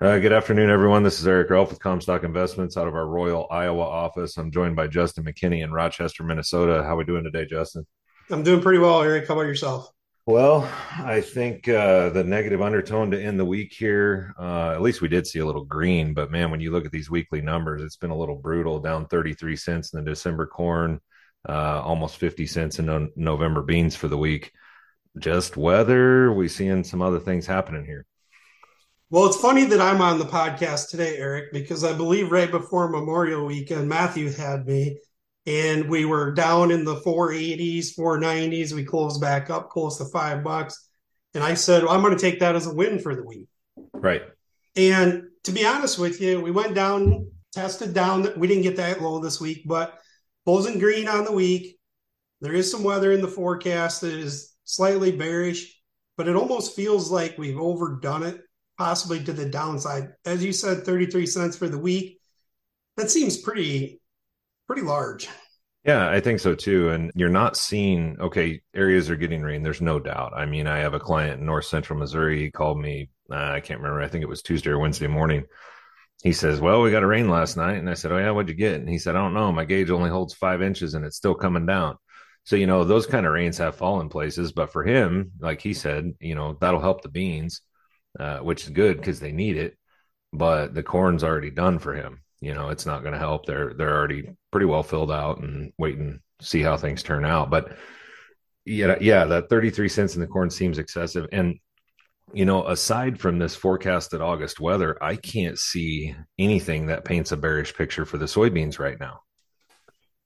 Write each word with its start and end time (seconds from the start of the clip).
Uh, 0.00 0.18
good 0.18 0.32
afternoon, 0.32 0.70
everyone. 0.70 1.04
This 1.04 1.20
is 1.20 1.26
Eric 1.26 1.50
Ralph 1.50 1.70
with 1.70 1.78
CommStock 1.78 2.24
Investments 2.24 2.76
out 2.76 2.88
of 2.88 2.96
our 2.96 3.06
Royal, 3.06 3.46
Iowa 3.48 3.84
office. 3.84 4.36
I'm 4.36 4.50
joined 4.50 4.74
by 4.74 4.88
Justin 4.88 5.24
McKinney 5.24 5.62
in 5.62 5.70
Rochester, 5.70 6.24
Minnesota. 6.24 6.82
How 6.82 6.94
are 6.94 6.96
we 6.96 7.04
doing 7.04 7.22
today, 7.22 7.46
Justin? 7.46 7.86
I'm 8.28 8.42
doing 8.42 8.60
pretty 8.60 8.80
well, 8.80 9.00
Eric. 9.02 9.28
How 9.28 9.34
about 9.34 9.46
yourself? 9.46 9.88
Well, 10.26 10.68
I 10.98 11.20
think 11.20 11.68
uh, 11.68 12.08
the 12.08 12.24
negative 12.24 12.60
undertone 12.60 13.12
to 13.12 13.22
end 13.22 13.38
the 13.38 13.44
week 13.44 13.72
here, 13.72 14.34
uh, 14.36 14.72
at 14.72 14.82
least 14.82 15.00
we 15.00 15.06
did 15.06 15.28
see 15.28 15.38
a 15.38 15.46
little 15.46 15.64
green, 15.64 16.12
but 16.12 16.32
man, 16.32 16.50
when 16.50 16.60
you 16.60 16.72
look 16.72 16.84
at 16.84 16.92
these 16.92 17.08
weekly 17.08 17.40
numbers, 17.40 17.80
it's 17.80 17.96
been 17.96 18.10
a 18.10 18.18
little 18.18 18.36
brutal, 18.36 18.80
down 18.80 19.06
33 19.06 19.54
cents 19.54 19.92
in 19.92 20.02
the 20.02 20.10
December 20.10 20.46
corn, 20.46 20.98
uh, 21.48 21.80
almost 21.82 22.16
50 22.16 22.48
cents 22.48 22.80
in 22.80 22.86
no- 22.86 23.10
November 23.14 23.62
beans 23.62 23.94
for 23.94 24.08
the 24.08 24.18
week. 24.18 24.50
Just 25.20 25.56
weather, 25.56 26.32
we 26.32 26.48
seeing 26.48 26.82
some 26.82 27.00
other 27.00 27.20
things 27.20 27.46
happening 27.46 27.84
here. 27.84 28.06
Well, 29.14 29.26
it's 29.26 29.36
funny 29.36 29.64
that 29.66 29.80
I'm 29.80 30.00
on 30.00 30.18
the 30.18 30.24
podcast 30.24 30.90
today, 30.90 31.18
Eric, 31.18 31.52
because 31.52 31.84
I 31.84 31.92
believe 31.92 32.32
right 32.32 32.50
before 32.50 32.88
Memorial 32.88 33.46
Weekend, 33.46 33.88
Matthew 33.88 34.28
had 34.32 34.66
me, 34.66 34.98
and 35.46 35.88
we 35.88 36.04
were 36.04 36.32
down 36.32 36.72
in 36.72 36.84
the 36.84 36.96
480s, 36.96 37.96
490s. 37.96 38.72
We 38.72 38.82
closed 38.82 39.20
back 39.20 39.50
up 39.50 39.70
close 39.70 39.98
to 39.98 40.04
five 40.06 40.42
bucks. 40.42 40.88
And 41.32 41.44
I 41.44 41.54
said, 41.54 41.84
well, 41.84 41.92
I'm 41.92 42.02
going 42.02 42.16
to 42.16 42.20
take 42.20 42.40
that 42.40 42.56
as 42.56 42.66
a 42.66 42.74
win 42.74 42.98
for 42.98 43.14
the 43.14 43.22
week. 43.22 43.46
Right. 43.92 44.22
And 44.74 45.28
to 45.44 45.52
be 45.52 45.64
honest 45.64 45.96
with 45.96 46.20
you, 46.20 46.40
we 46.40 46.50
went 46.50 46.74
down, 46.74 47.30
tested 47.52 47.94
down. 47.94 48.28
We 48.36 48.48
didn't 48.48 48.64
get 48.64 48.78
that 48.78 49.00
low 49.00 49.20
this 49.20 49.40
week, 49.40 49.62
but 49.64 49.96
closing 50.44 50.80
green 50.80 51.06
on 51.06 51.24
the 51.24 51.30
week. 51.30 51.78
There 52.40 52.52
is 52.52 52.68
some 52.68 52.82
weather 52.82 53.12
in 53.12 53.22
the 53.22 53.28
forecast 53.28 54.00
that 54.00 54.12
is 54.12 54.56
slightly 54.64 55.12
bearish, 55.12 55.80
but 56.16 56.26
it 56.26 56.34
almost 56.34 56.74
feels 56.74 57.12
like 57.12 57.38
we've 57.38 57.60
overdone 57.60 58.24
it 58.24 58.40
possibly 58.76 59.22
to 59.24 59.32
the 59.32 59.48
downside. 59.48 60.12
As 60.24 60.44
you 60.44 60.52
said, 60.52 60.84
33 60.84 61.26
cents 61.26 61.56
for 61.56 61.68
the 61.68 61.78
week. 61.78 62.20
That 62.96 63.10
seems 63.10 63.36
pretty 63.36 64.00
pretty 64.66 64.82
large. 64.82 65.28
Yeah, 65.84 66.08
I 66.08 66.20
think 66.20 66.40
so 66.40 66.54
too. 66.54 66.90
And 66.90 67.12
you're 67.14 67.28
not 67.28 67.56
seeing, 67.56 68.16
okay, 68.18 68.62
areas 68.74 69.10
are 69.10 69.16
getting 69.16 69.42
rain. 69.42 69.62
There's 69.62 69.82
no 69.82 70.00
doubt. 70.00 70.32
I 70.34 70.46
mean, 70.46 70.66
I 70.66 70.78
have 70.78 70.94
a 70.94 71.00
client 71.00 71.40
in 71.40 71.46
north 71.46 71.66
central 71.66 71.98
Missouri. 71.98 72.40
He 72.40 72.50
called 72.50 72.80
me, 72.80 73.10
uh, 73.30 73.36
I 73.36 73.60
can't 73.60 73.80
remember, 73.80 74.00
I 74.00 74.08
think 74.08 74.22
it 74.22 74.28
was 74.28 74.40
Tuesday 74.40 74.70
or 74.70 74.78
Wednesday 74.78 75.08
morning. 75.08 75.44
He 76.22 76.32
says, 76.32 76.60
Well, 76.60 76.80
we 76.80 76.90
got 76.90 77.02
a 77.02 77.06
rain 77.06 77.28
last 77.28 77.58
night. 77.58 77.76
And 77.76 77.90
I 77.90 77.94
said, 77.94 78.12
Oh, 78.12 78.18
yeah, 78.18 78.30
what'd 78.30 78.48
you 78.48 78.54
get? 78.54 78.80
And 78.80 78.88
he 78.88 78.98
said, 78.98 79.14
I 79.14 79.18
don't 79.18 79.34
know. 79.34 79.52
My 79.52 79.66
gauge 79.66 79.90
only 79.90 80.08
holds 80.08 80.32
five 80.32 80.62
inches 80.62 80.94
and 80.94 81.04
it's 81.04 81.16
still 81.16 81.34
coming 81.34 81.66
down. 81.66 81.98
So, 82.44 82.56
you 82.56 82.66
know, 82.66 82.84
those 82.84 83.06
kind 83.06 83.26
of 83.26 83.32
rains 83.32 83.58
have 83.58 83.76
fallen 83.76 84.08
places. 84.08 84.52
But 84.52 84.72
for 84.72 84.84
him, 84.84 85.32
like 85.38 85.60
he 85.60 85.74
said, 85.74 86.12
you 86.20 86.34
know, 86.34 86.56
that'll 86.60 86.80
help 86.80 87.02
the 87.02 87.08
beans 87.10 87.60
uh, 88.18 88.38
which 88.38 88.64
is 88.64 88.70
good 88.70 88.98
because 88.98 89.20
they 89.20 89.32
need 89.32 89.56
it. 89.56 89.76
But 90.32 90.74
the 90.74 90.82
corn's 90.82 91.24
already 91.24 91.50
done 91.50 91.78
for 91.78 91.94
him. 91.94 92.22
You 92.40 92.54
know, 92.54 92.68
it's 92.68 92.86
not 92.86 93.02
going 93.02 93.12
to 93.12 93.18
help. 93.18 93.46
They're 93.46 93.72
they're 93.74 93.96
already 93.96 94.28
pretty 94.50 94.66
well 94.66 94.82
filled 94.82 95.12
out 95.12 95.40
and 95.40 95.72
waiting 95.78 96.20
to 96.40 96.46
see 96.46 96.62
how 96.62 96.76
things 96.76 97.02
turn 97.02 97.24
out. 97.24 97.50
But 97.50 97.76
yeah, 98.64 98.96
yeah, 99.00 99.24
that 99.24 99.48
33 99.48 99.88
cents 99.88 100.14
in 100.14 100.20
the 100.20 100.26
corn 100.26 100.50
seems 100.50 100.78
excessive. 100.78 101.26
And 101.32 101.58
you 102.32 102.44
know, 102.44 102.66
aside 102.66 103.20
from 103.20 103.38
this 103.38 103.54
forecasted 103.54 104.20
August 104.20 104.58
weather, 104.58 105.02
I 105.02 105.16
can't 105.16 105.58
see 105.58 106.16
anything 106.38 106.86
that 106.86 107.04
paints 107.04 107.32
a 107.32 107.36
bearish 107.36 107.74
picture 107.74 108.04
for 108.04 108.18
the 108.18 108.24
soybeans 108.24 108.78
right 108.78 108.98
now. 108.98 109.20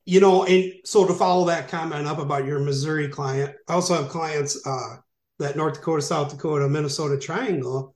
You 0.06 0.20
know, 0.20 0.44
and 0.44 0.72
so 0.84 1.06
to 1.06 1.12
follow 1.12 1.47
that 1.47 1.69
comment 1.69 2.06
up 2.06 2.19
about 2.19 2.47
your 2.47 2.61
Missouri 2.61 3.09
client, 3.09 3.55
I 3.69 3.75
also 3.75 3.94
have 3.94 4.09
clients 4.09 4.66
uh, 4.66 4.97
that 5.39 5.56
North 5.56 5.75
Dakota, 5.75 6.03
South 6.03 6.31
Dakota, 6.31 6.69
Minnesota 6.69 7.19
triangle 7.19 7.94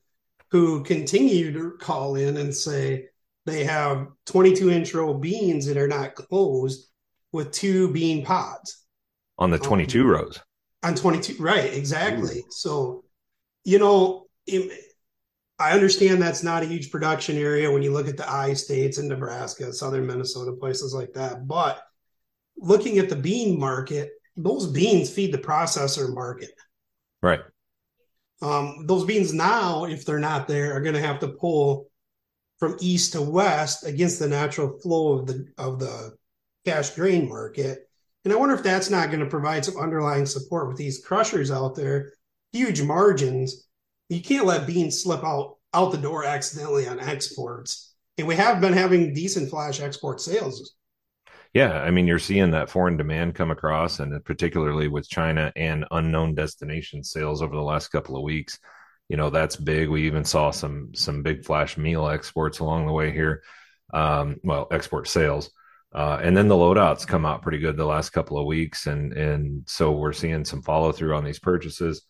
who 0.50 0.82
continue 0.84 1.50
to 1.52 1.76
call 1.78 2.16
in 2.16 2.36
and 2.36 2.54
say 2.54 3.06
they 3.46 3.64
have 3.64 4.06
22 4.26 4.70
inch 4.70 4.94
row 4.94 5.14
beans 5.14 5.66
that 5.66 5.78
are 5.78 5.88
not 5.88 6.14
closed 6.14 6.88
with 7.32 7.50
two 7.50 7.90
bean 7.92 8.24
pods 8.24 8.84
on 9.38 9.50
the 9.50 9.58
22 9.58 10.02
um, 10.02 10.06
rows. 10.06 10.40
On 10.84 10.94
22, 10.94 11.42
right? 11.42 11.72
Exactly. 11.72 12.40
Ooh. 12.40 12.50
So, 12.50 13.04
you 13.64 13.78
know, 13.78 14.26
it, 14.46 14.78
I 15.58 15.72
understand 15.72 16.20
that's 16.20 16.42
not 16.42 16.62
a 16.62 16.66
huge 16.66 16.90
production 16.90 17.36
area 17.36 17.70
when 17.70 17.82
you 17.82 17.92
look 17.92 18.08
at 18.08 18.16
the 18.16 18.30
I 18.30 18.52
states 18.52 18.98
and 18.98 19.08
Nebraska, 19.08 19.72
southern 19.72 20.06
Minnesota, 20.06 20.52
places 20.52 20.92
like 20.92 21.12
that. 21.14 21.46
But 21.46 21.82
looking 22.56 22.98
at 22.98 23.08
the 23.08 23.16
bean 23.16 23.58
market, 23.58 24.10
those 24.36 24.66
beans 24.66 25.08
feed 25.08 25.32
the 25.32 25.38
processor 25.38 26.12
market. 26.12 26.50
Right. 27.22 27.40
Um, 28.42 28.86
those 28.86 29.04
beans 29.04 29.32
now, 29.32 29.84
if 29.84 30.04
they're 30.04 30.18
not 30.18 30.48
there, 30.48 30.74
are 30.74 30.80
going 30.80 30.96
to 30.96 31.00
have 31.00 31.20
to 31.20 31.28
pull 31.28 31.86
from 32.58 32.76
east 32.80 33.12
to 33.12 33.22
west 33.22 33.86
against 33.86 34.18
the 34.18 34.28
natural 34.28 34.78
flow 34.80 35.18
of 35.18 35.26
the 35.26 35.46
of 35.58 35.78
the 35.78 36.16
cash 36.64 36.90
grain 36.90 37.28
market. 37.28 37.88
And 38.24 38.32
I 38.32 38.36
wonder 38.36 38.54
if 38.54 38.62
that's 38.62 38.90
not 38.90 39.08
going 39.08 39.20
to 39.20 39.26
provide 39.26 39.64
some 39.64 39.76
underlying 39.76 40.26
support 40.26 40.68
with 40.68 40.76
these 40.76 41.04
crushers 41.04 41.50
out 41.50 41.74
there, 41.74 42.12
huge 42.52 42.82
margins. 42.82 43.66
You 44.08 44.20
can't 44.20 44.46
let 44.46 44.66
beans 44.66 45.02
slip 45.02 45.24
out 45.24 45.56
out 45.74 45.92
the 45.92 45.98
door 45.98 46.24
accidentally 46.24 46.86
on 46.86 47.00
exports. 47.00 47.94
And 48.18 48.26
we 48.26 48.36
have 48.36 48.60
been 48.60 48.74
having 48.74 49.14
decent 49.14 49.50
flash 49.50 49.80
export 49.80 50.20
sales 50.20 50.74
yeah, 51.54 51.82
I 51.82 51.90
mean, 51.90 52.06
you're 52.06 52.18
seeing 52.18 52.52
that 52.52 52.70
foreign 52.70 52.96
demand 52.96 53.34
come 53.34 53.50
across, 53.50 54.00
and 54.00 54.24
particularly 54.24 54.88
with 54.88 55.08
China 55.08 55.52
and 55.54 55.84
unknown 55.90 56.34
destination 56.34 57.04
sales 57.04 57.42
over 57.42 57.54
the 57.54 57.62
last 57.62 57.88
couple 57.88 58.16
of 58.16 58.22
weeks. 58.22 58.58
You 59.08 59.18
know, 59.18 59.28
that's 59.28 59.56
big. 59.56 59.90
We 59.90 60.06
even 60.06 60.24
saw 60.24 60.50
some 60.50 60.94
some 60.94 61.22
big 61.22 61.44
flash 61.44 61.76
meal 61.76 62.08
exports 62.08 62.60
along 62.60 62.86
the 62.86 62.92
way 62.92 63.12
here. 63.12 63.42
Um, 63.92 64.38
well, 64.42 64.66
export 64.70 65.08
sales. 65.08 65.50
Uh, 65.94 66.18
and 66.22 66.34
then 66.34 66.48
the 66.48 66.54
loadouts 66.54 67.06
come 67.06 67.26
out 67.26 67.42
pretty 67.42 67.58
good 67.58 67.76
the 67.76 67.84
last 67.84 68.10
couple 68.10 68.38
of 68.38 68.46
weeks, 68.46 68.86
and 68.86 69.12
and 69.12 69.64
so 69.68 69.92
we're 69.92 70.14
seeing 70.14 70.46
some 70.46 70.62
follow 70.62 70.90
through 70.92 71.14
on 71.14 71.24
these 71.24 71.38
purchases, 71.38 72.02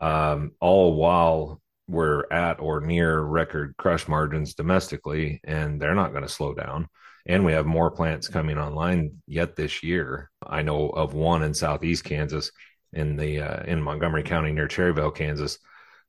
um, 0.00 0.52
all 0.60 0.94
while 0.94 1.60
we're 1.88 2.24
at 2.30 2.60
or 2.60 2.80
near 2.80 3.20
record 3.20 3.74
crush 3.76 4.08
margins 4.08 4.54
domestically, 4.54 5.40
and 5.44 5.80
they're 5.80 5.94
not 5.94 6.12
going 6.12 6.22
to 6.22 6.28
slow 6.28 6.54
down 6.54 6.88
and 7.28 7.44
we 7.44 7.52
have 7.52 7.66
more 7.66 7.90
plants 7.90 8.26
coming 8.26 8.58
online 8.58 9.20
yet 9.26 9.54
this 9.54 9.82
year. 9.82 10.30
I 10.44 10.62
know 10.62 10.88
of 10.88 11.12
one 11.12 11.42
in 11.42 11.52
southeast 11.52 12.04
Kansas, 12.04 12.50
in 12.94 13.16
the 13.16 13.42
uh, 13.42 13.62
in 13.64 13.82
Montgomery 13.82 14.22
County 14.22 14.50
near 14.50 14.66
Cherryvale, 14.66 15.14
Kansas, 15.14 15.58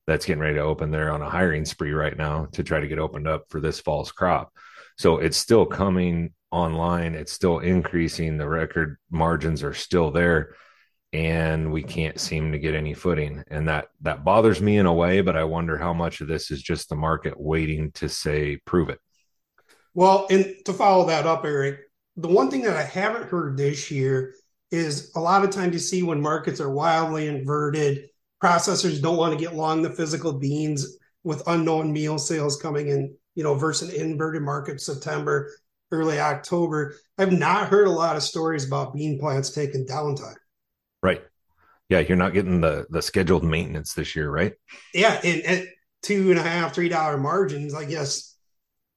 that's 0.07 0.25
getting 0.25 0.41
ready 0.41 0.55
to 0.55 0.61
open. 0.61 0.91
They're 0.91 1.11
on 1.11 1.21
a 1.21 1.29
hiring 1.29 1.65
spree 1.65 1.91
right 1.91 2.17
now 2.17 2.47
to 2.53 2.63
try 2.63 2.79
to 2.79 2.87
get 2.87 2.99
opened 2.99 3.27
up 3.27 3.43
for 3.49 3.59
this 3.59 3.81
fall's 3.81 4.11
crop. 4.11 4.53
So 4.97 5.17
it's 5.17 5.37
still 5.37 5.65
coming 5.65 6.33
online. 6.51 7.15
It's 7.15 7.33
still 7.33 7.59
increasing. 7.59 8.37
The 8.37 8.47
record 8.47 8.97
margins 9.11 9.61
are 9.61 9.73
still 9.73 10.11
there, 10.11 10.55
and 11.11 11.71
we 11.71 11.83
can't 11.83 12.19
seem 12.19 12.53
to 12.53 12.59
get 12.59 12.75
any 12.75 12.93
footing. 12.93 13.43
And 13.49 13.67
that 13.67 13.87
that 14.01 14.23
bothers 14.23 14.61
me 14.61 14.77
in 14.77 14.85
a 14.85 14.93
way. 14.93 15.19
But 15.19 15.35
I 15.35 15.43
wonder 15.43 15.77
how 15.77 15.93
much 15.93 16.21
of 16.21 16.29
this 16.29 16.49
is 16.49 16.61
just 16.61 16.87
the 16.87 16.95
market 16.95 17.33
waiting 17.37 17.91
to 17.93 18.07
say 18.07 18.57
prove 18.65 18.89
it. 18.89 18.99
Well, 19.93 20.27
and 20.29 20.55
to 20.65 20.73
follow 20.73 21.07
that 21.07 21.25
up, 21.25 21.43
Eric, 21.45 21.79
the 22.15 22.27
one 22.27 22.49
thing 22.49 22.61
that 22.63 22.77
I 22.77 22.83
haven't 22.83 23.29
heard 23.29 23.57
this 23.57 23.89
year 23.89 24.35
is 24.71 25.11
a 25.15 25.19
lot 25.19 25.43
of 25.43 25.49
times 25.49 25.73
you 25.73 25.79
see 25.79 26.03
when 26.03 26.21
markets 26.21 26.59
are 26.59 26.69
wildly 26.69 27.27
inverted, 27.27 28.09
processors 28.43 29.01
don't 29.01 29.17
want 29.17 29.37
to 29.37 29.43
get 29.43 29.55
long 29.55 29.81
the 29.81 29.89
physical 29.89 30.33
beans 30.33 30.97
with 31.23 31.43
unknown 31.47 31.91
meal 31.91 32.17
sales 32.17 32.61
coming 32.61 32.87
in, 32.87 33.15
you 33.35 33.43
know, 33.43 33.55
versus 33.55 33.93
an 33.93 34.01
inverted 34.01 34.41
market 34.41 34.79
September, 34.79 35.51
early 35.91 36.19
October. 36.19 36.95
I've 37.17 37.33
not 37.33 37.69
heard 37.69 37.87
a 37.87 37.91
lot 37.91 38.15
of 38.15 38.23
stories 38.23 38.65
about 38.65 38.93
bean 38.93 39.19
plants 39.19 39.51
taking 39.51 39.85
downtime. 39.85 40.35
Right. 41.01 41.23
Yeah, 41.89 41.99
you're 41.99 42.17
not 42.17 42.33
getting 42.33 42.61
the 42.61 42.85
the 42.89 43.01
scheduled 43.01 43.43
maintenance 43.43 43.93
this 43.93 44.15
year, 44.15 44.29
right? 44.29 44.53
Yeah, 44.93 45.19
and 45.23 45.41
at 45.43 45.65
two 46.03 46.29
and 46.29 46.39
a 46.39 46.43
half, 46.43 46.75
three 46.75 46.89
dollar 46.89 47.17
margins, 47.17 47.73
I 47.73 47.85
guess 47.85 48.37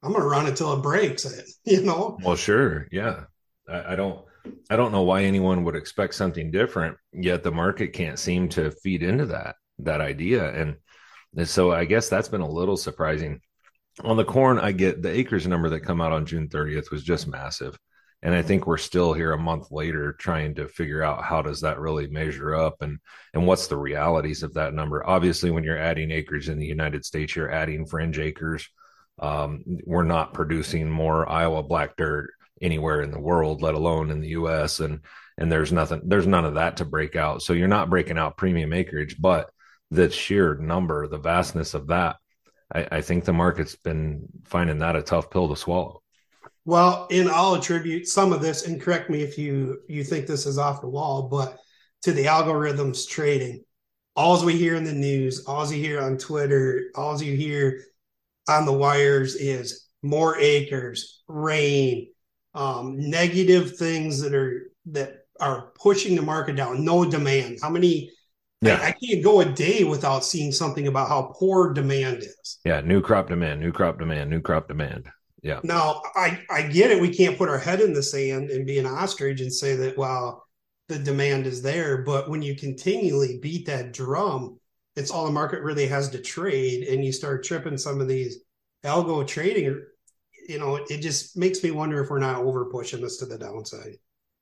I'm 0.03 0.11
gonna 0.11 0.25
run 0.25 0.47
it 0.47 0.59
it 0.59 0.81
breaks 0.81 1.25
you 1.65 1.83
know? 1.83 2.17
Well, 2.21 2.35
sure. 2.35 2.87
Yeah. 2.91 3.25
I, 3.67 3.93
I, 3.93 3.95
don't 3.95 4.25
I 4.69 4.75
don't 4.75 4.91
know 4.91 5.03
why 5.03 5.23
anyone 5.23 5.63
would 5.63 5.75
expect 5.75 6.15
something 6.15 6.51
different, 6.51 6.97
yet 7.13 7.43
the 7.43 7.51
market 7.51 7.93
can't 7.93 8.19
seem 8.19 8.49
to 8.49 8.71
feed 8.71 9.03
into 9.03 9.25
that 9.27 9.55
that 9.79 10.01
idea. 10.01 10.53
And, 10.53 10.75
and 11.35 11.47
so 11.47 11.71
I 11.71 11.85
guess 11.85 12.09
that's 12.09 12.27
been 12.27 12.41
a 12.41 12.49
little 12.49 12.77
surprising. 12.77 13.39
On 14.03 14.17
the 14.17 14.25
corn, 14.25 14.59
I 14.59 14.71
get 14.71 15.01
the 15.01 15.11
acres 15.11 15.47
number 15.47 15.69
that 15.69 15.81
come 15.81 16.01
out 16.01 16.11
on 16.11 16.25
June 16.25 16.47
30th 16.47 16.91
was 16.91 17.03
just 17.03 17.27
massive. 17.27 17.77
And 18.23 18.33
I 18.33 18.41
think 18.41 18.65
we're 18.65 18.77
still 18.77 19.13
here 19.13 19.33
a 19.33 19.37
month 19.37 19.69
later 19.69 20.13
trying 20.13 20.55
to 20.55 20.67
figure 20.67 21.03
out 21.03 21.23
how 21.23 21.41
does 21.41 21.61
that 21.61 21.79
really 21.79 22.07
measure 22.07 22.55
up 22.55 22.77
and 22.81 22.97
and 23.33 23.45
what's 23.45 23.67
the 23.67 23.77
realities 23.77 24.43
of 24.43 24.53
that 24.53 24.73
number. 24.73 25.05
Obviously, 25.05 25.51
when 25.51 25.63
you're 25.63 25.77
adding 25.77 26.11
acres 26.11 26.49
in 26.49 26.57
the 26.57 26.65
United 26.65 27.05
States, 27.05 27.35
you're 27.35 27.51
adding 27.51 27.85
fringe 27.85 28.19
acres 28.19 28.67
um, 29.19 29.63
we're 29.85 30.03
not 30.03 30.33
producing 30.33 30.89
more 30.89 31.29
Iowa 31.29 31.63
black 31.63 31.95
dirt 31.97 32.31
anywhere 32.61 33.01
in 33.01 33.11
the 33.11 33.19
world, 33.19 33.61
let 33.61 33.75
alone 33.75 34.09
in 34.11 34.21
the 34.21 34.29
U.S. 34.29 34.79
and 34.79 35.01
and 35.37 35.51
there's 35.51 35.71
nothing, 35.71 36.01
there's 36.05 36.27
none 36.27 36.45
of 36.45 36.55
that 36.55 36.77
to 36.77 36.85
break 36.85 37.15
out. 37.15 37.41
So 37.41 37.53
you're 37.53 37.67
not 37.67 37.89
breaking 37.89 38.19
out 38.19 38.37
premium 38.37 38.71
acreage, 38.71 39.19
but 39.19 39.49
the 39.89 40.09
sheer 40.09 40.55
number, 40.55 41.07
the 41.07 41.17
vastness 41.17 41.73
of 41.73 41.87
that, 41.87 42.17
I, 42.73 42.87
I 42.91 43.01
think 43.01 43.25
the 43.25 43.33
market's 43.33 43.75
been 43.75 44.27
finding 44.45 44.79
that 44.79 44.95
a 44.95 45.01
tough 45.01 45.31
pill 45.31 45.49
to 45.49 45.55
swallow. 45.55 46.01
Well, 46.65 47.07
and 47.11 47.29
I'll 47.29 47.55
attribute 47.55 48.07
some 48.07 48.31
of 48.31 48.41
this, 48.41 48.65
and 48.67 48.81
correct 48.81 49.09
me 49.09 49.21
if 49.21 49.37
you 49.37 49.81
you 49.87 50.03
think 50.03 50.27
this 50.27 50.45
is 50.45 50.57
off 50.57 50.81
the 50.81 50.87
wall, 50.87 51.23
but 51.23 51.57
to 52.03 52.11
the 52.11 52.25
algorithms 52.25 53.07
trading. 53.07 53.63
All 54.15 54.45
we 54.45 54.55
hear 54.55 54.75
in 54.75 54.83
the 54.83 54.93
news, 54.93 55.45
all 55.45 55.65
you 55.71 55.81
hear 55.81 55.99
on 55.99 56.19
Twitter, 56.19 56.91
all 56.95 57.21
you 57.21 57.35
hear 57.35 57.83
on 58.47 58.65
the 58.65 58.73
wires 58.73 59.35
is 59.35 59.87
more 60.01 60.37
acres, 60.37 61.21
rain, 61.27 62.07
um, 62.53 63.09
negative 63.09 63.77
things 63.77 64.21
that 64.21 64.33
are 64.33 64.71
that 64.87 65.25
are 65.39 65.71
pushing 65.81 66.15
the 66.15 66.21
market 66.21 66.55
down. 66.55 66.83
No 66.83 67.09
demand. 67.09 67.59
How 67.61 67.69
many? 67.69 68.11
Yeah. 68.61 68.79
I, 68.81 68.87
I, 68.87 68.91
can't 68.91 69.23
go 69.23 69.41
a 69.41 69.45
day 69.45 69.83
without 69.83 70.23
seeing 70.23 70.53
something 70.53 70.87
about 70.87 71.09
how 71.09 71.33
poor 71.37 71.73
demand 71.73 72.19
is. 72.19 72.59
Yeah, 72.63 72.79
new 72.79 73.01
crop 73.01 73.27
demand, 73.27 73.59
new 73.59 73.73
crop 73.73 73.99
demand, 73.99 74.29
new 74.29 74.39
crop 74.39 74.69
demand. 74.69 75.07
Yeah. 75.41 75.59
Now 75.63 76.01
I 76.15 76.39
I 76.49 76.61
get 76.63 76.91
it. 76.91 77.01
We 77.01 77.13
can't 77.13 77.37
put 77.37 77.49
our 77.49 77.57
head 77.57 77.81
in 77.81 77.91
the 77.91 78.03
sand 78.03 78.49
and 78.49 78.65
be 78.65 78.79
an 78.79 78.85
ostrich 78.85 79.41
and 79.41 79.53
say 79.53 79.75
that 79.75 79.97
well 79.97 80.43
the 80.89 80.99
demand 80.99 81.47
is 81.47 81.61
there, 81.61 82.03
but 82.03 82.29
when 82.29 82.41
you 82.41 82.55
continually 82.55 83.39
beat 83.41 83.65
that 83.67 83.93
drum, 83.93 84.59
it's 84.95 85.11
all 85.11 85.25
the 85.25 85.31
market 85.31 85.61
really 85.61 85.87
has 85.87 86.09
to 86.09 86.19
trade, 86.19 86.87
and 86.87 87.03
you 87.03 87.11
start 87.11 87.43
tripping 87.43 87.77
some 87.77 88.01
of 88.01 88.07
these 88.07 88.39
algo 88.83 89.25
trading. 89.25 89.81
You 90.47 90.59
know, 90.59 90.75
it 90.75 90.99
just 90.99 91.37
makes 91.37 91.63
me 91.63 91.71
wonder 91.71 92.03
if 92.03 92.09
we're 92.09 92.19
not 92.19 92.43
over 92.43 92.65
pushing 92.65 93.01
this 93.01 93.17
to 93.17 93.25
the 93.25 93.37
downside. 93.37 93.97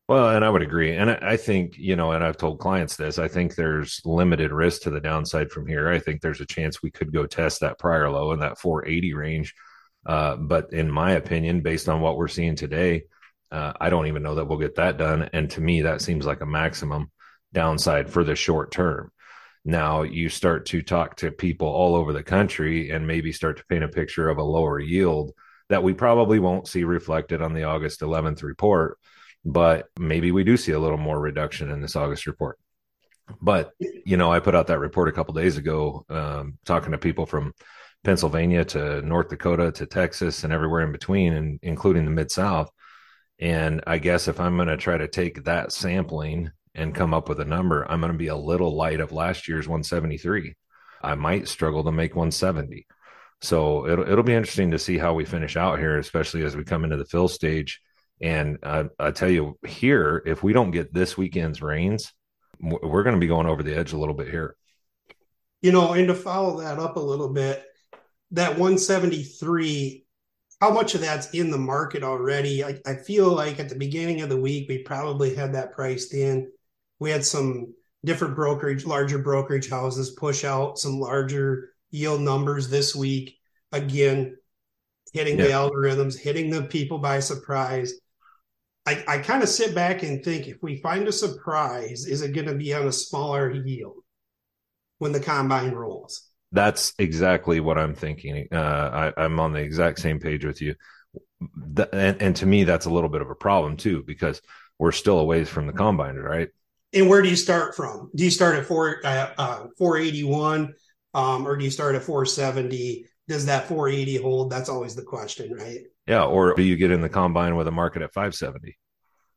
Well, 0.07 0.29
and 0.29 0.43
I 0.43 0.49
would 0.49 0.63
agree. 0.63 0.97
And 0.97 1.09
I 1.09 1.37
think, 1.37 1.77
you 1.77 1.95
know, 1.95 2.11
and 2.11 2.23
I've 2.23 2.35
told 2.35 2.59
clients 2.59 2.97
this, 2.97 3.17
I 3.17 3.29
think 3.29 3.55
there's 3.55 4.01
limited 4.03 4.51
risk 4.51 4.81
to 4.81 4.89
the 4.89 4.99
downside 4.99 5.51
from 5.51 5.67
here. 5.67 5.89
I 5.89 5.99
think 5.99 6.21
there's 6.21 6.41
a 6.41 6.45
chance 6.45 6.81
we 6.81 6.91
could 6.91 7.13
go 7.13 7.25
test 7.25 7.61
that 7.61 7.79
prior 7.79 8.09
low 8.09 8.33
in 8.33 8.39
that 8.39 8.59
480 8.59 9.13
range 9.13 9.53
uh, 10.05 10.35
but 10.35 10.73
in 10.73 10.89
my 10.89 11.11
opinion, 11.11 11.61
based 11.61 11.87
on 11.87 12.01
what 12.01 12.17
we're 12.17 12.27
seeing 12.27 12.55
today, 12.55 13.03
uh, 13.51 13.73
I 13.79 13.89
don't 13.89 14.07
even 14.07 14.23
know 14.23 14.35
that 14.35 14.45
we'll 14.45 14.57
get 14.57 14.75
that 14.75 14.97
done. 14.97 15.29
And 15.33 15.49
to 15.51 15.61
me, 15.61 15.83
that 15.83 16.01
seems 16.01 16.25
like 16.25 16.41
a 16.41 16.45
maximum 16.45 17.11
downside 17.53 18.09
for 18.09 18.23
the 18.23 18.35
short 18.35 18.71
term. 18.71 19.11
Now 19.63 20.01
you 20.01 20.29
start 20.29 20.65
to 20.67 20.81
talk 20.81 21.17
to 21.17 21.31
people 21.31 21.67
all 21.67 21.95
over 21.95 22.13
the 22.13 22.23
country 22.23 22.89
and 22.89 23.05
maybe 23.05 23.31
start 23.31 23.57
to 23.57 23.65
paint 23.65 23.83
a 23.83 23.87
picture 23.87 24.29
of 24.29 24.37
a 24.37 24.43
lower 24.43 24.79
yield 24.79 25.33
that 25.69 25.83
we 25.83 25.93
probably 25.93 26.39
won't 26.39 26.67
see 26.67 26.83
reflected 26.83 27.41
on 27.41 27.53
the 27.53 27.63
August 27.63 28.01
11th 28.01 28.43
report, 28.43 28.97
but 29.45 29.87
maybe 29.97 30.31
we 30.31 30.43
do 30.43 30.57
see 30.57 30.73
a 30.73 30.79
little 30.79 30.97
more 30.97 31.19
reduction 31.19 31.71
in 31.71 31.81
this 31.81 31.95
August 31.95 32.27
report. 32.27 32.57
But 33.39 33.71
you 33.79 34.17
know, 34.17 34.31
I 34.31 34.39
put 34.39 34.55
out 34.55 34.67
that 34.67 34.79
report 34.79 35.07
a 35.07 35.13
couple 35.13 35.33
days 35.33 35.57
ago, 35.57 36.05
um, 36.09 36.57
talking 36.65 36.91
to 36.91 36.97
people 36.97 37.25
from 37.25 37.53
Pennsylvania 38.03 38.65
to 38.65 39.01
North 39.03 39.29
Dakota 39.29 39.71
to 39.73 39.85
Texas 39.85 40.43
and 40.43 40.51
everywhere 40.51 40.81
in 40.81 40.91
between, 40.91 41.33
and 41.33 41.59
including 41.61 42.05
the 42.05 42.11
Mid 42.11 42.31
South. 42.31 42.69
And 43.39 43.83
I 43.87 43.99
guess 43.99 44.27
if 44.27 44.39
I'm 44.39 44.55
going 44.55 44.67
to 44.67 44.77
try 44.77 44.97
to 44.97 45.07
take 45.07 45.45
that 45.45 45.71
sampling 45.71 46.51
and 46.73 46.95
come 46.95 47.13
up 47.13 47.27
with 47.29 47.39
a 47.39 47.45
number, 47.45 47.89
I'm 47.89 47.99
going 47.99 48.11
to 48.11 48.17
be 48.17 48.27
a 48.27 48.35
little 48.35 48.75
light 48.75 48.99
of 48.99 49.11
last 49.11 49.47
year's 49.47 49.67
173. 49.67 50.55
I 51.03 51.15
might 51.15 51.47
struggle 51.47 51.83
to 51.83 51.91
make 51.91 52.15
170. 52.15 52.87
So 53.41 53.87
it'll 53.87 54.07
it'll 54.07 54.23
be 54.23 54.35
interesting 54.35 54.71
to 54.71 54.79
see 54.79 54.97
how 54.97 55.13
we 55.13 55.25
finish 55.25 55.57
out 55.57 55.79
here, 55.79 55.97
especially 55.97 56.43
as 56.43 56.55
we 56.55 56.63
come 56.63 56.83
into 56.83 56.97
the 56.97 57.05
fill 57.05 57.27
stage. 57.27 57.81
And 58.21 58.59
I, 58.61 58.85
I 58.99 59.11
tell 59.11 59.29
you, 59.29 59.57
here, 59.67 60.21
if 60.27 60.43
we 60.43 60.53
don't 60.53 60.69
get 60.69 60.93
this 60.93 61.17
weekend's 61.17 61.61
rains, 61.61 62.13
we're 62.59 63.03
going 63.03 63.15
to 63.15 63.19
be 63.19 63.27
going 63.27 63.47
over 63.47 63.63
the 63.63 63.75
edge 63.75 63.93
a 63.93 63.97
little 63.97 64.13
bit 64.13 64.29
here. 64.29 64.55
You 65.61 65.71
know, 65.71 65.93
and 65.93 66.07
to 66.07 66.13
follow 66.13 66.61
that 66.61 66.77
up 66.77 66.97
a 66.97 66.99
little 66.99 67.29
bit, 67.29 67.65
that 68.31 68.51
173 68.51 70.05
how 70.59 70.69
much 70.69 70.93
of 70.93 71.01
that's 71.01 71.31
in 71.31 71.49
the 71.49 71.57
market 71.57 72.03
already 72.03 72.63
I, 72.63 72.79
I 72.85 72.95
feel 72.95 73.29
like 73.29 73.59
at 73.59 73.69
the 73.69 73.75
beginning 73.75 74.21
of 74.21 74.29
the 74.29 74.39
week 74.39 74.69
we 74.69 74.79
probably 74.79 75.33
had 75.33 75.53
that 75.53 75.71
priced 75.71 76.13
in 76.13 76.51
we 77.01 77.09
had 77.09 77.25
some 77.25 77.73
different 78.05 78.35
brokerage 78.35 78.85
larger 78.85 79.17
brokerage 79.17 79.69
houses 79.69 80.11
push 80.11 80.45
out 80.45 80.77
some 80.77 80.99
larger 80.99 81.73
yield 81.89 82.21
numbers 82.21 82.69
this 82.69 82.95
week 82.95 83.37
again 83.73 84.37
hitting 85.11 85.37
yeah. 85.37 85.45
the 85.45 85.51
algorithms 85.51 86.17
hitting 86.17 86.49
the 86.49 86.63
people 86.63 86.99
by 86.99 87.19
surprise 87.19 87.95
i, 88.85 89.03
I 89.07 89.17
kind 89.17 89.43
of 89.43 89.49
sit 89.49 89.75
back 89.75 90.03
and 90.03 90.23
think 90.23 90.47
if 90.47 90.63
we 90.63 90.77
find 90.77 91.07
a 91.07 91.11
surprise 91.11 92.05
is 92.05 92.21
it 92.21 92.33
going 92.33 92.47
to 92.47 92.55
be 92.55 92.73
on 92.73 92.87
a 92.87 92.91
smaller 92.93 93.51
yield 93.51 94.03
when 94.99 95.11
the 95.11 95.19
combine 95.19 95.71
rolls 95.71 96.29
that's 96.53 96.93
exactly 96.99 97.61
what 97.61 97.77
I'm 97.77 97.95
thinking. 97.95 98.45
Uh, 98.51 99.13
I, 99.15 99.23
am 99.23 99.39
on 99.39 99.53
the 99.53 99.61
exact 99.61 99.99
same 99.99 100.19
page 100.19 100.43
with 100.43 100.61
you. 100.61 100.75
The, 101.55 101.87
and, 101.95 102.21
and, 102.21 102.35
to 102.35 102.45
me, 102.45 102.65
that's 102.65 102.87
a 102.87 102.89
little 102.89 103.09
bit 103.09 103.21
of 103.21 103.29
a 103.29 103.35
problem 103.35 103.77
too, 103.77 104.03
because 104.05 104.41
we're 104.77 104.91
still 104.91 105.19
a 105.19 105.23
ways 105.23 105.47
from 105.47 105.65
the 105.65 105.71
combine, 105.71 106.17
right? 106.17 106.49
And 106.93 107.09
where 107.09 107.21
do 107.21 107.29
you 107.29 107.35
start 107.35 107.75
from? 107.75 108.09
Do 108.15 108.23
you 108.23 108.31
start 108.31 108.55
at 108.55 108.65
four, 108.65 108.99
uh, 109.05 109.31
uh, 109.37 109.67
481 109.77 110.73
um, 111.13 111.47
or 111.47 111.55
do 111.57 111.63
you 111.63 111.71
start 111.71 111.95
at 111.95 112.03
470? 112.03 113.05
Does 113.27 113.45
that 113.45 113.67
480 113.67 114.17
hold? 114.17 114.49
That's 114.49 114.69
always 114.69 114.95
the 114.95 115.03
question, 115.03 115.53
right? 115.53 115.79
Yeah. 116.07 116.25
Or 116.25 116.53
do 116.53 116.63
you 116.63 116.75
get 116.75 116.91
in 116.91 117.01
the 117.01 117.09
combine 117.09 117.55
with 117.55 117.67
a 117.67 117.71
market 117.71 118.01
at 118.01 118.13
570? 118.13 118.77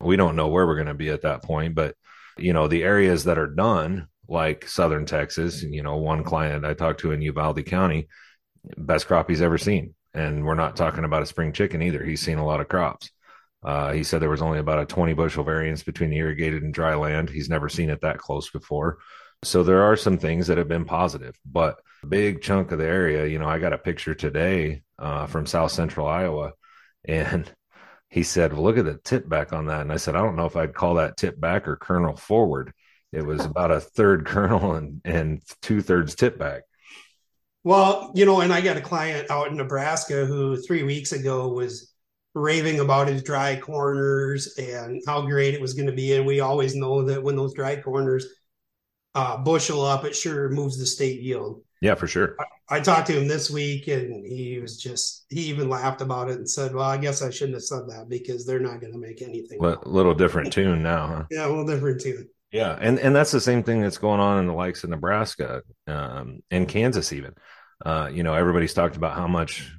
We 0.00 0.16
don't 0.16 0.36
know 0.36 0.48
where 0.48 0.66
we're 0.66 0.74
going 0.74 0.88
to 0.88 0.94
be 0.94 1.10
at 1.10 1.22
that 1.22 1.42
point, 1.42 1.74
but 1.74 1.94
you 2.36 2.52
know, 2.52 2.66
the 2.66 2.82
areas 2.82 3.24
that 3.24 3.38
are 3.38 3.46
done 3.46 4.08
like 4.28 4.68
Southern 4.68 5.06
Texas. 5.06 5.62
You 5.62 5.82
know, 5.82 5.96
one 5.96 6.24
client 6.24 6.64
I 6.64 6.74
talked 6.74 7.00
to 7.00 7.12
in 7.12 7.22
Uvalde 7.22 7.64
County, 7.66 8.08
best 8.76 9.06
crop 9.06 9.28
he's 9.28 9.42
ever 9.42 9.58
seen. 9.58 9.94
And 10.12 10.44
we're 10.44 10.54
not 10.54 10.76
talking 10.76 11.04
about 11.04 11.22
a 11.22 11.26
spring 11.26 11.52
chicken 11.52 11.82
either. 11.82 12.04
He's 12.04 12.20
seen 12.20 12.38
a 12.38 12.46
lot 12.46 12.60
of 12.60 12.68
crops. 12.68 13.10
Uh, 13.64 13.92
he 13.92 14.04
said 14.04 14.20
there 14.20 14.28
was 14.28 14.42
only 14.42 14.58
about 14.58 14.80
a 14.80 14.86
20 14.86 15.14
bushel 15.14 15.44
variance 15.44 15.82
between 15.82 16.12
irrigated 16.12 16.62
and 16.62 16.74
dry 16.74 16.94
land. 16.94 17.30
He's 17.30 17.48
never 17.48 17.68
seen 17.68 17.90
it 17.90 18.00
that 18.02 18.18
close 18.18 18.50
before. 18.50 18.98
So 19.42 19.62
there 19.62 19.82
are 19.82 19.96
some 19.96 20.18
things 20.18 20.46
that 20.46 20.58
have 20.58 20.68
been 20.68 20.84
positive, 20.84 21.38
but 21.44 21.80
big 22.08 22.42
chunk 22.42 22.72
of 22.72 22.78
the 22.78 22.86
area, 22.86 23.26
you 23.26 23.38
know, 23.38 23.48
I 23.48 23.58
got 23.58 23.72
a 23.72 23.78
picture 23.78 24.14
today 24.14 24.82
uh, 24.98 25.26
from 25.26 25.46
South 25.46 25.72
Central 25.72 26.06
Iowa, 26.06 26.52
and 27.04 27.50
he 28.08 28.22
said, 28.22 28.52
well, 28.52 28.62
"Look 28.62 28.78
at 28.78 28.84
the 28.84 28.98
tip 29.04 29.28
back 29.28 29.52
on 29.52 29.66
that." 29.66 29.80
And 29.80 29.92
I 29.92 29.96
said, 29.96 30.14
"I 30.14 30.20
don't 30.20 30.36
know 30.36 30.46
if 30.46 30.56
I'd 30.56 30.74
call 30.74 30.94
that 30.94 31.16
tip 31.16 31.38
back 31.40 31.66
or 31.66 31.76
kernel 31.76 32.16
forward." 32.16 32.72
it 33.14 33.24
was 33.24 33.44
about 33.44 33.70
a 33.70 33.80
third 33.80 34.26
kernel 34.26 34.74
and 34.74 35.00
and 35.04 35.42
two 35.62 35.80
thirds 35.80 36.14
tip 36.14 36.38
back. 36.38 36.62
Well, 37.62 38.12
you 38.14 38.26
know, 38.26 38.40
and 38.40 38.52
I 38.52 38.60
got 38.60 38.76
a 38.76 38.82
client 38.82 39.30
out 39.30 39.48
in 39.48 39.56
Nebraska 39.56 40.26
who 40.26 40.56
three 40.56 40.82
weeks 40.82 41.12
ago 41.12 41.48
was 41.48 41.93
raving 42.34 42.80
about 42.80 43.08
his 43.08 43.22
dry 43.22 43.56
corners 43.56 44.56
and 44.58 45.02
how 45.06 45.22
great 45.22 45.54
it 45.54 45.60
was 45.60 45.74
going 45.74 45.86
to 45.86 45.92
be. 45.92 46.14
And 46.14 46.26
we 46.26 46.40
always 46.40 46.74
know 46.74 47.04
that 47.04 47.22
when 47.22 47.36
those 47.36 47.54
dry 47.54 47.76
corners 47.76 48.26
uh, 49.14 49.36
bushel 49.38 49.82
up, 49.82 50.04
it 50.04 50.16
sure 50.16 50.48
moves 50.50 50.78
the 50.78 50.86
state 50.86 51.20
yield. 51.20 51.62
Yeah, 51.80 51.94
for 51.94 52.06
sure. 52.06 52.36
I, 52.40 52.76
I, 52.76 52.80
talked 52.80 53.08
to 53.08 53.20
him 53.20 53.28
this 53.28 53.50
week 53.50 53.88
and 53.88 54.26
he 54.26 54.58
was 54.58 54.78
just, 54.78 55.26
he 55.28 55.42
even 55.42 55.68
laughed 55.68 56.00
about 56.00 56.30
it 56.30 56.38
and 56.38 56.48
said, 56.48 56.74
well, 56.74 56.88
I 56.88 56.96
guess 56.96 57.22
I 57.22 57.30
shouldn't 57.30 57.54
have 57.54 57.62
said 57.62 57.88
that 57.88 58.08
because 58.08 58.46
they're 58.46 58.58
not 58.58 58.80
going 58.80 58.92
to 58.92 58.98
make 58.98 59.22
anything. 59.22 59.62
A 59.62 59.88
little 59.88 60.14
different 60.14 60.52
tune 60.52 60.82
now, 60.82 61.06
huh? 61.06 61.24
Yeah, 61.30 61.46
a 61.46 61.48
little 61.48 61.66
different 61.66 62.00
tune. 62.00 62.28
Yeah, 62.50 62.78
and 62.80 63.00
and 63.00 63.16
that's 63.16 63.32
the 63.32 63.40
same 63.40 63.64
thing 63.64 63.80
that's 63.80 63.98
going 63.98 64.20
on 64.20 64.38
in 64.38 64.46
the 64.46 64.52
likes 64.52 64.84
of 64.84 64.90
Nebraska 64.90 65.62
um, 65.88 66.38
and 66.52 66.68
Kansas 66.68 67.12
even. 67.12 67.34
Uh, 67.84 68.08
you 68.12 68.22
know, 68.22 68.32
everybody's 68.32 68.72
talked 68.72 68.96
about 68.96 69.16
how 69.16 69.26
much 69.26 69.74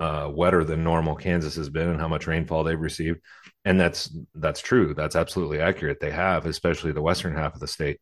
uh, 0.00 0.30
wetter 0.32 0.64
than 0.64 0.84
normal 0.84 1.14
Kansas 1.14 1.56
has 1.56 1.70
been 1.70 1.88
and 1.88 2.00
how 2.00 2.08
much 2.08 2.26
rainfall 2.26 2.64
they've 2.64 2.78
received, 2.78 3.20
and 3.64 3.80
that's 3.80 4.14
that's 4.34 4.60
true. 4.60 4.94
That's 4.94 5.16
absolutely 5.16 5.60
accurate. 5.60 6.00
They 6.00 6.10
have, 6.10 6.46
especially 6.46 6.92
the 6.92 7.02
western 7.02 7.34
half 7.34 7.54
of 7.54 7.60
the 7.60 7.66
state. 7.66 8.00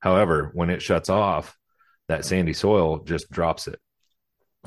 However, 0.00 0.50
when 0.54 0.70
it 0.70 0.82
shuts 0.82 1.08
off, 1.08 1.56
that 2.08 2.24
sandy 2.24 2.52
soil 2.52 2.98
just 2.98 3.30
drops 3.30 3.68
it, 3.68 3.78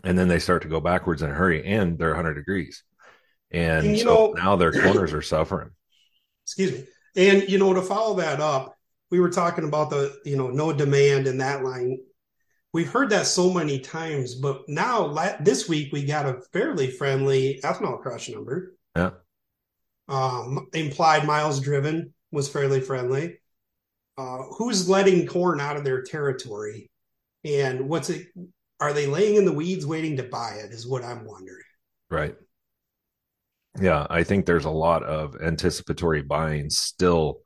and 0.03 0.17
then 0.17 0.27
they 0.27 0.39
start 0.39 0.61
to 0.63 0.69
go 0.69 0.79
backwards 0.79 1.21
in 1.21 1.29
a 1.29 1.33
hurry, 1.33 1.65
and 1.65 1.97
they're 1.97 2.09
100 2.09 2.35
degrees, 2.35 2.83
and, 3.51 3.85
and 3.85 3.99
so 3.99 4.05
know, 4.05 4.33
now 4.33 4.55
their 4.55 4.71
corners 4.83 5.13
are 5.13 5.21
suffering. 5.21 5.71
Excuse 6.45 6.71
me. 6.71 6.87
And 7.15 7.49
you 7.49 7.57
know, 7.57 7.73
to 7.73 7.81
follow 7.81 8.15
that 8.15 8.39
up, 8.39 8.75
we 9.11 9.19
were 9.19 9.29
talking 9.29 9.65
about 9.65 9.89
the 9.89 10.17
you 10.23 10.37
know 10.37 10.47
no 10.47 10.71
demand 10.71 11.27
in 11.27 11.39
that 11.39 11.63
line 11.63 11.99
we've 12.73 12.91
heard 12.91 13.09
that 13.09 13.25
so 13.25 13.51
many 13.51 13.79
times 13.79 14.35
but 14.35 14.67
now 14.67 15.13
this 15.41 15.67
week 15.67 15.91
we 15.91 16.05
got 16.05 16.25
a 16.25 16.41
fairly 16.53 16.89
friendly 16.91 17.59
ethanol 17.63 18.01
crush 18.01 18.29
number. 18.29 18.73
Yeah. 18.95 19.11
Um 20.07 20.67
implied 20.73 21.25
miles 21.25 21.59
driven 21.59 22.13
was 22.31 22.49
fairly 22.49 22.81
friendly. 22.81 23.39
Uh 24.17 24.43
who's 24.57 24.89
letting 24.89 25.27
corn 25.27 25.59
out 25.59 25.77
of 25.77 25.83
their 25.83 26.03
territory? 26.03 26.89
And 27.43 27.89
what's 27.89 28.09
it 28.09 28.27
are 28.79 28.93
they 28.93 29.07
laying 29.07 29.35
in 29.35 29.45
the 29.45 29.51
weeds 29.51 29.85
waiting 29.85 30.17
to 30.17 30.23
buy 30.23 30.61
it 30.63 30.71
is 30.71 30.87
what 30.87 31.03
i'm 31.03 31.25
wondering. 31.25 31.63
Right. 32.09 32.35
Yeah 33.79 34.05
i 34.09 34.23
think 34.23 34.45
there's 34.45 34.65
a 34.65 34.69
lot 34.69 35.03
of 35.03 35.35
anticipatory 35.41 36.21
buying 36.21 36.69
still 36.69 37.41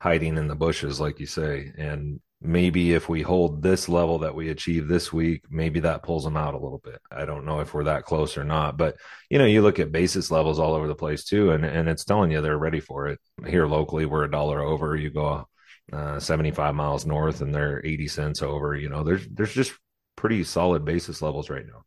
hiding 0.00 0.38
in 0.38 0.48
the 0.48 0.54
bushes, 0.56 1.00
like 1.00 1.20
you 1.20 1.26
say. 1.26 1.72
And 1.76 2.20
maybe 2.42 2.94
if 2.94 3.08
we 3.08 3.22
hold 3.22 3.62
this 3.62 3.88
level 3.88 4.18
that 4.20 4.34
we 4.34 4.48
achieve 4.48 4.88
this 4.88 5.12
week, 5.12 5.44
maybe 5.50 5.80
that 5.80 6.02
pulls 6.02 6.24
them 6.24 6.36
out 6.36 6.54
a 6.54 6.58
little 6.58 6.80
bit. 6.82 7.00
I 7.10 7.24
don't 7.24 7.44
know 7.44 7.60
if 7.60 7.74
we're 7.74 7.84
that 7.84 8.04
close 8.04 8.36
or 8.38 8.44
not, 8.44 8.76
but 8.76 8.96
you 9.28 9.38
know, 9.38 9.44
you 9.44 9.62
look 9.62 9.78
at 9.78 9.92
basis 9.92 10.30
levels 10.30 10.58
all 10.58 10.74
over 10.74 10.88
the 10.88 10.94
place 10.94 11.24
too, 11.24 11.50
and 11.52 11.64
and 11.64 11.88
it's 11.88 12.04
telling 12.04 12.30
you 12.30 12.40
they're 12.40 12.58
ready 12.58 12.80
for 12.80 13.08
it. 13.08 13.18
Here 13.46 13.66
locally, 13.66 14.06
we're 14.06 14.24
a 14.24 14.30
dollar 14.30 14.62
over. 14.62 14.96
You 14.96 15.10
go 15.10 15.46
uh, 15.92 16.18
75 16.18 16.74
miles 16.74 17.04
north, 17.04 17.40
and 17.42 17.54
they're 17.54 17.84
80 17.84 18.08
cents 18.08 18.42
over. 18.42 18.74
You 18.74 18.88
know, 18.88 19.04
there's 19.04 19.26
there's 19.28 19.52
just 19.52 19.72
pretty 20.16 20.44
solid 20.44 20.84
basis 20.84 21.22
levels 21.22 21.50
right 21.50 21.66
now. 21.66 21.84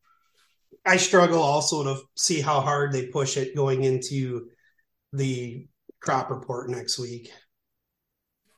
I 0.86 0.98
struggle 0.98 1.41
also 1.41 1.83
to 1.83 2.01
see 2.15 2.41
how 2.41 2.62
hard 2.62 2.91
they 2.91 3.07
push 3.07 3.38
it 3.38 3.55
going 3.55 3.83
into 3.83 4.50
the 5.13 5.67
crop 6.01 6.29
report 6.29 6.69
next 6.69 7.00
week. 7.00 7.31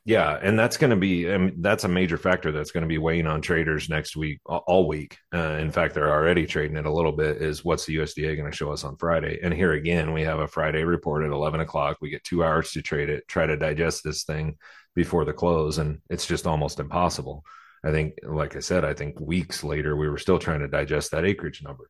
Yeah, 0.08 0.38
and 0.40 0.58
that's 0.58 0.78
going 0.78 0.92
to 0.92 0.96
be 0.96 1.32
I 1.32 1.38
mean, 1.40 1.62
that's 1.62 1.84
a 1.84 1.88
major 1.88 2.18
factor 2.18 2.52
that's 2.52 2.70
going 2.72 2.84
to 2.84 2.88
be 2.88 3.00
weighing 3.00 3.26
on 3.26 3.42
traders 3.42 3.90
next 3.90 4.16
week, 4.16 4.40
all 4.46 4.88
week. 4.88 5.18
Uh, 5.34 5.58
in 5.60 5.72
fact, 5.72 5.96
they're 5.96 6.12
already 6.12 6.46
trading 6.46 6.78
it 6.78 6.86
a 6.86 6.94
little 6.94 7.12
bit. 7.12 7.42
Is 7.42 7.66
what's 7.66 7.86
the 7.86 7.96
USDA 7.98 8.38
going 8.38 8.50
to 8.50 8.56
show 8.56 8.72
us 8.72 8.84
on 8.84 8.98
Friday? 8.98 9.40
And 9.42 9.52
here 9.52 9.74
again, 9.74 10.14
we 10.14 10.22
have 10.22 10.38
a 10.40 10.48
Friday 10.48 10.84
report 10.84 11.26
at 11.26 11.32
eleven 11.32 11.60
o'clock. 11.60 11.98
We 12.02 12.12
get 12.12 12.24
two 12.24 12.44
hours 12.44 12.72
to 12.74 12.84
trade 12.84 13.10
it, 13.10 13.28
try 13.28 13.48
to 13.48 13.58
digest 13.58 14.04
this 14.04 14.24
thing 14.26 14.58
before 14.94 15.26
the 15.26 15.34
close, 15.34 15.80
and 15.80 16.02
it's 16.12 16.28
just 16.28 16.46
almost 16.46 16.80
impossible. 16.80 17.44
I 17.84 17.90
think, 17.90 18.14
like 18.24 18.56
I 18.56 18.60
said, 18.60 18.86
I 18.86 18.94
think 18.94 19.20
weeks 19.20 19.64
later 19.64 19.96
we 19.96 20.08
were 20.08 20.20
still 20.20 20.38
trying 20.40 20.60
to 20.60 20.68
digest 20.68 21.12
that 21.12 21.26
acreage 21.26 21.64
number. 21.64 21.90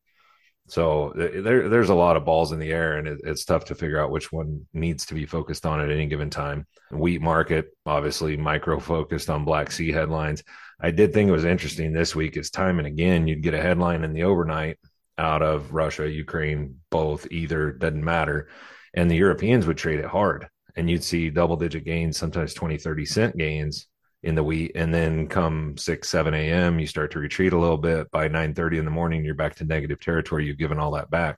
So 0.67 1.13
there, 1.15 1.69
there's 1.69 1.89
a 1.89 1.95
lot 1.95 2.17
of 2.17 2.25
balls 2.25 2.51
in 2.51 2.59
the 2.59 2.71
air, 2.71 2.97
and 2.97 3.07
it, 3.07 3.19
it's 3.23 3.45
tough 3.45 3.65
to 3.65 3.75
figure 3.75 3.99
out 3.99 4.09
which 4.09 4.31
one 4.31 4.65
needs 4.73 5.05
to 5.07 5.13
be 5.13 5.25
focused 5.25 5.65
on 5.65 5.79
at 5.79 5.91
any 5.91 6.07
given 6.07 6.29
time. 6.29 6.65
Wheat 6.91 7.21
market, 7.21 7.67
obviously, 7.85 8.35
micro 8.35 8.79
focused 8.79 9.29
on 9.29 9.45
Black 9.45 9.71
Sea 9.71 9.91
headlines. 9.91 10.43
I 10.79 10.91
did 10.91 11.13
think 11.13 11.29
it 11.29 11.33
was 11.33 11.45
interesting 11.45 11.93
this 11.93 12.15
week. 12.15 12.35
It's 12.35 12.49
time 12.49 12.79
and 12.79 12.87
again 12.87 13.27
you'd 13.27 13.43
get 13.43 13.53
a 13.53 13.61
headline 13.61 14.03
in 14.03 14.13
the 14.13 14.23
overnight 14.23 14.77
out 15.17 15.41
of 15.41 15.73
Russia, 15.73 16.09
Ukraine, 16.09 16.79
both, 16.89 17.27
either 17.31 17.71
doesn't 17.71 18.03
matter, 18.03 18.49
and 18.93 19.09
the 19.09 19.15
Europeans 19.15 19.65
would 19.65 19.77
trade 19.77 19.99
it 19.99 20.05
hard, 20.05 20.47
and 20.75 20.89
you'd 20.89 21.03
see 21.03 21.29
double 21.29 21.55
digit 21.55 21.85
gains, 21.85 22.17
sometimes 22.17 22.53
20, 22.53 22.77
30 22.77 23.05
cent 23.05 23.37
gains 23.37 23.87
in 24.25 24.33
the 24.33 24.43
wheat 24.43 24.71
and 24.73 24.91
then 24.93 25.27
come 25.27 25.77
6 25.77 26.09
7 26.09 26.33
a.m 26.33 26.79
you 26.79 26.87
start 26.87 27.11
to 27.11 27.19
retreat 27.19 27.53
a 27.53 27.57
little 27.57 27.77
bit. 27.77 28.09
By 28.11 28.27
9 28.27 28.53
30 28.53 28.79
in 28.79 28.85
the 28.85 28.91
morning 28.91 29.23
you're 29.23 29.35
back 29.35 29.55
to 29.55 29.65
negative 29.65 29.99
territory. 29.99 30.45
You've 30.45 30.57
given 30.57 30.79
all 30.79 30.91
that 30.91 31.11
back. 31.11 31.37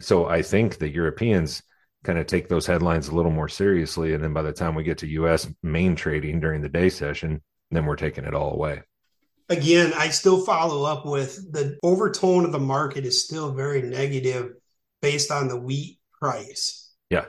So 0.00 0.26
i 0.26 0.42
think 0.42 0.78
the 0.78 0.88
europeans 0.88 1.62
kind 2.02 2.18
of 2.18 2.26
take 2.26 2.48
those 2.48 2.66
headlines 2.66 3.08
a 3.08 3.14
little 3.14 3.30
more 3.30 3.48
seriously 3.48 4.14
and 4.14 4.24
then 4.24 4.32
by 4.32 4.42
the 4.42 4.52
time 4.52 4.74
we 4.74 4.82
get 4.82 4.98
to 4.98 5.28
us 5.28 5.46
main 5.62 5.94
trading 5.94 6.40
during 6.40 6.62
the 6.62 6.68
day 6.68 6.88
session 6.88 7.42
then 7.70 7.86
we're 7.86 7.96
taking 7.96 8.24
it 8.24 8.34
all 8.34 8.52
away. 8.52 8.82
Again 9.48 9.92
i 9.94 10.08
still 10.08 10.44
follow 10.44 10.84
up 10.84 11.06
with 11.06 11.52
the 11.52 11.78
overtone 11.82 12.44
of 12.44 12.52
the 12.52 12.58
market 12.58 13.04
is 13.04 13.24
still 13.24 13.52
very 13.52 13.82
negative 13.82 14.54
based 15.00 15.30
on 15.30 15.48
the 15.48 15.56
wheat 15.56 15.98
price. 16.20 16.90
Yeah. 17.08 17.26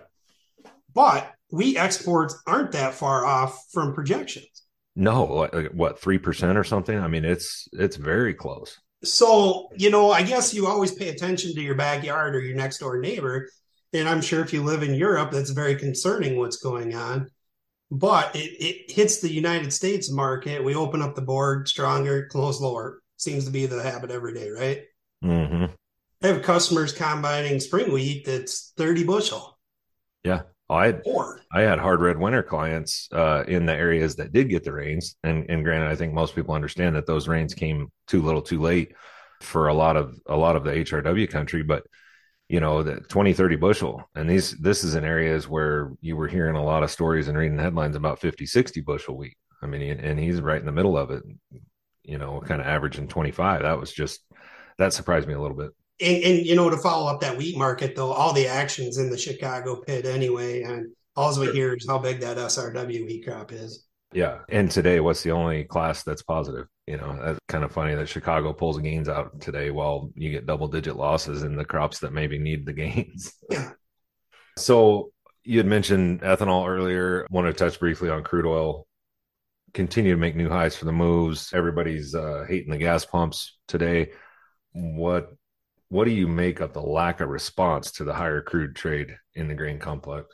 But 0.94 1.32
wheat 1.52 1.78
exports 1.78 2.36
aren't 2.48 2.72
that 2.72 2.96
far 2.96 3.26
off 3.26 3.66
from 3.72 3.94
projections 3.94 4.61
no, 4.96 5.48
what 5.74 6.00
three 6.00 6.18
percent 6.18 6.58
or 6.58 6.64
something? 6.64 6.98
I 6.98 7.08
mean, 7.08 7.26
it's 7.26 7.68
it's 7.74 7.96
very 7.96 8.34
close. 8.34 8.80
So 9.04 9.70
you 9.76 9.90
know, 9.90 10.12
I 10.12 10.24
guess 10.24 10.54
you 10.54 10.68
always 10.68 10.92
pay 10.92 11.10
attention 11.10 11.54
to 11.54 11.62
your 11.62 11.76
backyard 11.76 12.36
or 12.36 12.40
your 12.42 12.56
next 12.56 12.80
door 12.80 13.00
neighbor, 13.00 13.50
and 13.94 14.08
I'm 14.08 14.22
sure 14.22 14.42
if 14.42 14.54
you 14.54 14.64
live 14.64 14.84
in 14.84 14.94
Europe, 14.94 15.32
that's 15.32 15.52
very 15.52 15.76
concerning 15.76 16.38
what's 16.38 16.58
going 16.58 16.96
on. 16.96 17.30
But 17.90 18.36
it, 18.36 18.64
it 18.64 18.92
hits 18.92 19.20
the 19.20 19.32
United 19.32 19.74
States 19.74 20.12
market. 20.12 20.64
We 20.64 20.76
open 20.76 21.02
up 21.02 21.16
the 21.16 21.22
board 21.22 21.68
stronger, 21.68 22.28
close 22.28 22.62
lower. 22.62 23.02
Seems 23.18 23.46
to 23.46 23.52
be 23.52 23.66
the 23.66 23.84
habit 23.84 24.12
every 24.12 24.34
day, 24.34 24.50
right? 24.50 24.82
Mm-hmm. 25.24 25.66
I 26.24 26.28
have 26.28 26.42
customers 26.42 26.94
combining 26.94 27.60
spring 27.60 27.92
wheat 27.92 28.26
that's 28.26 28.74
30 28.78 29.04
bushel. 29.04 29.60
Yeah. 30.24 30.44
Oh, 30.72 30.76
I 30.76 30.86
had 30.86 31.04
I 31.52 31.62
had 31.62 31.80
hard 31.80 32.00
red 32.00 32.18
winter 32.18 32.42
clients 32.42 33.10
uh, 33.12 33.44
in 33.46 33.66
the 33.66 33.76
areas 33.76 34.16
that 34.16 34.32
did 34.32 34.48
get 34.48 34.64
the 34.64 34.72
rains, 34.72 35.18
and 35.22 35.46
and 35.50 35.66
granted, 35.66 35.90
I 35.90 35.96
think 35.96 36.14
most 36.14 36.34
people 36.34 36.56
understand 36.56 36.96
that 36.96 37.06
those 37.06 37.28
rains 37.28 37.54
came 37.54 37.92
too 38.08 38.22
little, 38.22 38.42
too 38.42 38.62
late 38.62 38.94
for 39.42 39.68
a 39.68 39.74
lot 39.74 39.98
of 39.98 40.16
a 40.28 40.38
lot 40.38 40.56
of 40.56 40.64
the 40.64 40.72
HRW 40.72 41.30
country, 41.30 41.62
but 41.62 41.84
you 42.48 42.62
know 42.62 42.84
the 42.84 43.02
20 43.02 43.34
30 43.34 43.56
bushel 43.58 44.10
and 44.16 44.30
these 44.30 44.52
this 44.60 44.84
is 44.84 44.96
in 44.96 45.04
areas 45.06 45.48
where 45.48 45.92
you 46.02 46.16
were 46.18 46.28
hearing 46.28 46.56
a 46.56 46.64
lot 46.64 46.84
of 46.84 46.92
stories 46.92 47.28
and 47.28 47.38
reading 47.38 47.58
headlines 47.58 47.96
about 47.96 48.20
50 48.20 48.46
60 48.46 48.82
bushel 48.82 49.18
wheat. 49.18 49.38
I 49.64 49.68
mean 49.68 49.82
and 49.82 50.20
he's 50.20 50.42
right 50.42 50.60
in 50.60 50.66
the 50.66 50.72
middle 50.74 50.98
of 50.98 51.12
it 51.12 51.24
you 52.04 52.18
know 52.18 52.42
kind 52.42 52.60
of 52.60 52.68
averaging 52.68 53.08
25 53.08 53.62
that 53.62 53.80
was 53.80 53.94
just 53.94 54.22
that 54.78 54.92
surprised 54.92 55.30
me 55.30 55.34
a 55.34 55.40
little 55.40 55.56
bit 55.56 55.72
and, 56.02 56.24
and, 56.24 56.46
you 56.46 56.56
know, 56.56 56.70
to 56.70 56.78
follow 56.78 57.12
up 57.12 57.22
that 57.22 57.38
wheat 57.38 57.58
market, 57.58 57.96
though, 57.96 58.12
all 58.12 58.34
the 58.34 58.48
actions 58.48 58.98
in 58.98 59.10
the 59.10 59.18
Chicago 59.18 59.78
pit 59.78 60.06
anyway, 60.06 60.64
and 60.64 60.92
all 61.16 61.38
we 61.40 61.52
hear 61.52 61.74
is 61.74 61.88
how 61.88 62.00
big 62.00 62.20
that 62.22 62.38
SRW 62.38 63.06
wheat 63.06 63.26
crop 63.26 63.52
is. 63.52 63.86
Yeah, 64.14 64.40
and 64.50 64.70
today, 64.70 65.00
what's 65.00 65.24
the 65.24 65.32
only 65.32 65.64
class 65.64 66.04
that's 66.04 66.24
positive? 66.24 66.68
You 66.86 66.98
know, 66.98 67.18
that's 67.24 67.40
kind 67.48 67.64
of 67.64 67.72
funny 67.72 67.96
that 67.96 68.10
Chicago 68.10 68.52
pulls 68.52 68.78
gains 68.80 69.08
out 69.08 69.40
today, 69.40 69.72
while 69.72 70.12
you 70.16 70.32
get 70.32 70.46
double 70.46 70.68
digit 70.68 70.98
losses 70.98 71.44
in 71.44 71.56
the 71.56 71.64
crops 71.64 72.00
that 72.00 72.12
maybe 72.12 72.38
need 72.38 72.66
the 72.66 72.74
gains. 72.74 73.34
Yeah. 73.50 73.72
So 74.58 75.14
you 75.44 75.58
had 75.60 75.66
mentioned 75.66 76.22
ethanol 76.22 76.68
earlier. 76.68 77.24
I 77.24 77.34
want 77.34 77.48
to 77.48 77.54
touch 77.54 77.80
briefly 77.80 78.10
on 78.10 78.24
crude 78.24 78.46
oil. 78.46 78.86
Continue 79.74 80.12
to 80.12 80.20
make 80.20 80.36
new 80.36 80.50
highs 80.50 80.76
for 80.76 80.84
the 80.84 80.92
moves. 80.92 81.54
Everybody's 81.54 82.14
uh, 82.14 82.46
hating 82.48 82.70
the 82.70 82.78
gas 82.78 83.06
pumps 83.06 83.58
today. 83.70 84.12
What 84.74 85.30
what 85.92 86.06
do 86.06 86.12
you 86.12 86.26
make 86.26 86.62
of 86.62 86.72
the 86.72 86.82
lack 86.82 87.20
of 87.20 87.28
response 87.28 87.92
to 87.92 88.06
the 88.06 88.14
higher 88.14 88.42
crude 88.42 88.78
trade 88.78 89.14
in 89.36 89.50
the 89.50 89.54
grain 89.54 89.78
complex? 89.78 90.26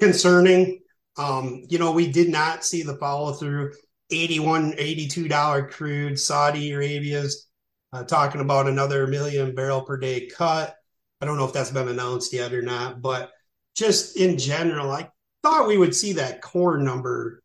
Concerning. 0.00 0.80
Um, 1.18 1.64
you 1.68 1.78
know, 1.78 1.92
we 1.92 2.10
did 2.10 2.30
not 2.30 2.64
see 2.64 2.82
the 2.82 2.96
follow 2.96 3.34
through 3.34 3.74
81 4.10 4.72
$82 4.72 5.70
crude. 5.70 6.18
Saudi 6.18 6.72
Arabia's 6.72 7.46
uh, 7.92 8.04
talking 8.04 8.40
about 8.40 8.66
another 8.66 9.06
million 9.06 9.54
barrel 9.54 9.82
per 9.82 9.98
day 9.98 10.28
cut. 10.28 10.76
I 11.20 11.26
don't 11.26 11.36
know 11.36 11.44
if 11.44 11.52
that's 11.52 11.70
been 11.70 11.88
announced 11.88 12.32
yet 12.32 12.54
or 12.54 12.62
not, 12.62 13.02
but 13.02 13.32
just 13.76 14.16
in 14.16 14.38
general, 14.38 14.90
I 14.90 15.10
thought 15.42 15.68
we 15.68 15.76
would 15.76 15.94
see 15.94 16.14
that 16.14 16.40
corn 16.40 16.84
number. 16.84 17.42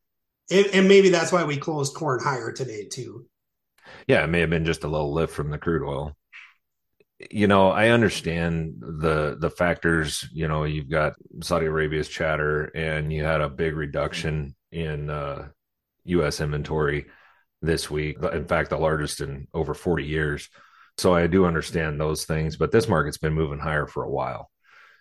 And, 0.49 0.67
and 0.67 0.87
maybe 0.87 1.09
that's 1.09 1.33
why 1.33 1.43
we 1.43 1.57
closed 1.57 1.95
corn 1.95 2.21
higher 2.23 2.53
today, 2.53 2.85
too. 2.85 3.25
Yeah, 4.07 4.23
it 4.23 4.27
may 4.27 4.39
have 4.39 4.49
been 4.49 4.63
just 4.63 4.85
a 4.85 4.87
little 4.87 5.13
lift 5.13 5.33
from 5.33 5.51
the 5.51 5.57
crude 5.57 5.85
oil 5.85 6.16
you 7.31 7.47
know, 7.47 7.71
I 7.71 7.89
understand 7.89 8.75
the 8.79 9.37
the 9.39 9.49
factors. 9.49 10.27
You 10.31 10.47
know, 10.47 10.65
you've 10.65 10.89
got 10.89 11.13
Saudi 11.41 11.65
Arabia's 11.65 12.07
chatter, 12.07 12.65
and 12.75 13.11
you 13.11 13.23
had 13.23 13.41
a 13.41 13.49
big 13.49 13.75
reduction 13.75 14.55
in 14.71 15.09
uh, 15.09 15.47
U.S. 16.05 16.41
inventory 16.41 17.07
this 17.61 17.89
week. 17.89 18.17
In 18.31 18.45
fact, 18.45 18.69
the 18.69 18.77
largest 18.77 19.21
in 19.21 19.47
over 19.53 19.73
40 19.73 20.03
years. 20.05 20.49
So 20.97 21.13
I 21.13 21.27
do 21.27 21.45
understand 21.45 21.99
those 21.99 22.25
things, 22.25 22.55
but 22.55 22.71
this 22.71 22.87
market's 22.87 23.17
been 23.19 23.33
moving 23.33 23.59
higher 23.59 23.85
for 23.85 24.03
a 24.03 24.09
while. 24.09 24.49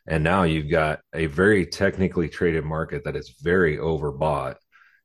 And 0.07 0.23
now 0.23 0.45
you've 0.45 0.71
got 0.71 1.01
a 1.15 1.27
very 1.27 1.67
technically 1.67 2.29
traded 2.29 2.65
market 2.65 3.05
that 3.05 3.17
is 3.17 3.35
very 3.43 3.79
overbought 3.79 4.57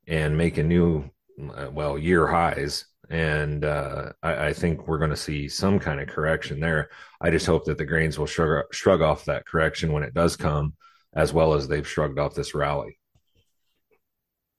and 0.08 0.38
making 0.38 0.68
new, 0.68 1.10
uh, 1.56 1.70
well, 1.72 1.98
year 1.98 2.28
highs 2.28 2.86
and 3.12 3.66
uh, 3.66 4.14
I, 4.24 4.48
I, 4.48 4.54
think 4.54 4.88
we're 4.88 4.98
going 4.98 5.10
to 5.10 5.18
see 5.18 5.50
some 5.50 5.80
kind 5.80 6.00
of 6.00 6.08
correction 6.08 6.62
there. 6.62 6.90
I 7.20 7.30
just 7.30 7.46
hope 7.46 7.66
that 7.66 7.78
the 7.78 7.86
grains 7.86 8.18
will 8.18 8.26
shrug, 8.26 8.64
shrug 8.72 9.02
off 9.02 9.26
that 9.26 9.46
correction 9.46 9.92
when 9.92 10.04
it 10.04 10.14
does 10.14 10.38
come, 10.38 10.76
as 11.14 11.34
well 11.34 11.54
as 11.54 11.68
they've 11.68 11.88
shrugged 11.88 12.18
off 12.18 12.36
this 12.36 12.56
rally. 12.56 12.98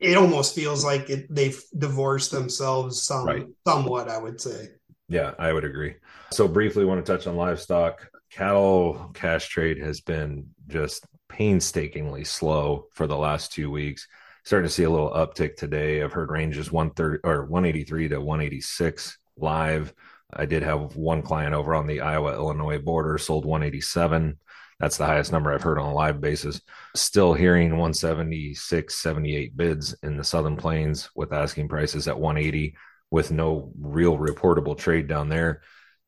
It 0.01 0.19
almost 0.19 0.55
feels 0.55 0.85
like 0.85 1.09
it, 1.09 1.35
they've 1.35 1.59
divorced 1.79 2.31
themselves 2.31 3.03
some, 3.03 3.25
right. 3.25 3.47
somewhat. 3.67 4.11
I 4.11 4.19
would 4.19 4.39
say. 4.39 4.69
Yeah, 5.09 5.33
I 5.39 5.51
would 5.51 5.65
agree. 5.65 5.95
So 6.31 6.47
briefly, 6.47 6.85
want 6.85 7.05
to 7.05 7.11
touch 7.11 7.27
on 7.27 7.37
livestock. 7.37 8.07
Cattle 8.31 9.13
cash 9.15 9.49
trade 9.49 9.79
has 9.79 10.03
been 10.03 10.49
just 10.69 11.07
painstakingly 11.31 12.25
slow 12.25 12.89
for 12.93 13.07
the 13.07 13.17
last 13.17 13.53
two 13.53 13.71
weeks 13.71 14.07
starting 14.45 14.69
to 14.69 14.75
see 14.75 14.85
a 14.85 14.91
little 14.91 15.11
uptick 15.11 15.57
today. 15.57 16.03
I've 16.03 16.13
heard 16.13 16.31
ranges 16.31 16.73
130 16.73 17.21
or 17.25 17.45
183 17.45 18.09
to 18.09 18.21
186 18.21 19.19
live. 19.37 19.95
I 20.33 20.47
did 20.47 20.63
have 20.63 20.97
one 20.97 21.23
client 21.23 21.55
over 21.55 21.75
on 21.75 21.87
the 21.87 22.01
Iowa 22.01 22.33
Illinois 22.35 22.79
border 22.79 23.19
sold 23.19 23.45
187. 23.45 24.39
That's 24.81 24.97
the 24.97 25.07
highest 25.07 25.31
number 25.31 25.53
I've 25.53 25.63
heard 25.63 25.79
on 25.79 25.91
a 25.91 25.95
live 25.95 26.21
basis. 26.21 26.61
Still 26.97 27.35
hearing 27.35 27.71
176, 27.71 28.95
78 28.97 29.57
bids 29.57 29.95
in 30.03 30.17
the 30.17 30.25
Southern 30.25 30.57
Plains 30.57 31.11
with 31.15 31.33
asking 31.33 31.69
prices 31.69 32.09
at 32.09 32.19
180 32.19 32.75
with 33.11 33.31
no 33.31 33.73
real 33.79 34.17
reportable 34.19 34.77
trade 34.77 35.07
down 35.07 35.29
there 35.29 35.63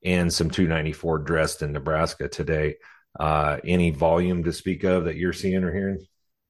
and 0.05 0.33
some 0.33 0.51
294 0.51 1.19
dressed 1.19 1.63
in 1.63 1.73
Nebraska 1.73 2.29
today. 2.29 2.77
Uh, 3.19 3.59
any 3.65 3.91
volume 3.91 4.43
to 4.45 4.53
speak 4.53 4.85
of 4.85 5.05
that 5.05 5.17
you're 5.17 5.33
seeing 5.33 5.63
or 5.63 5.73
hearing? 5.73 6.05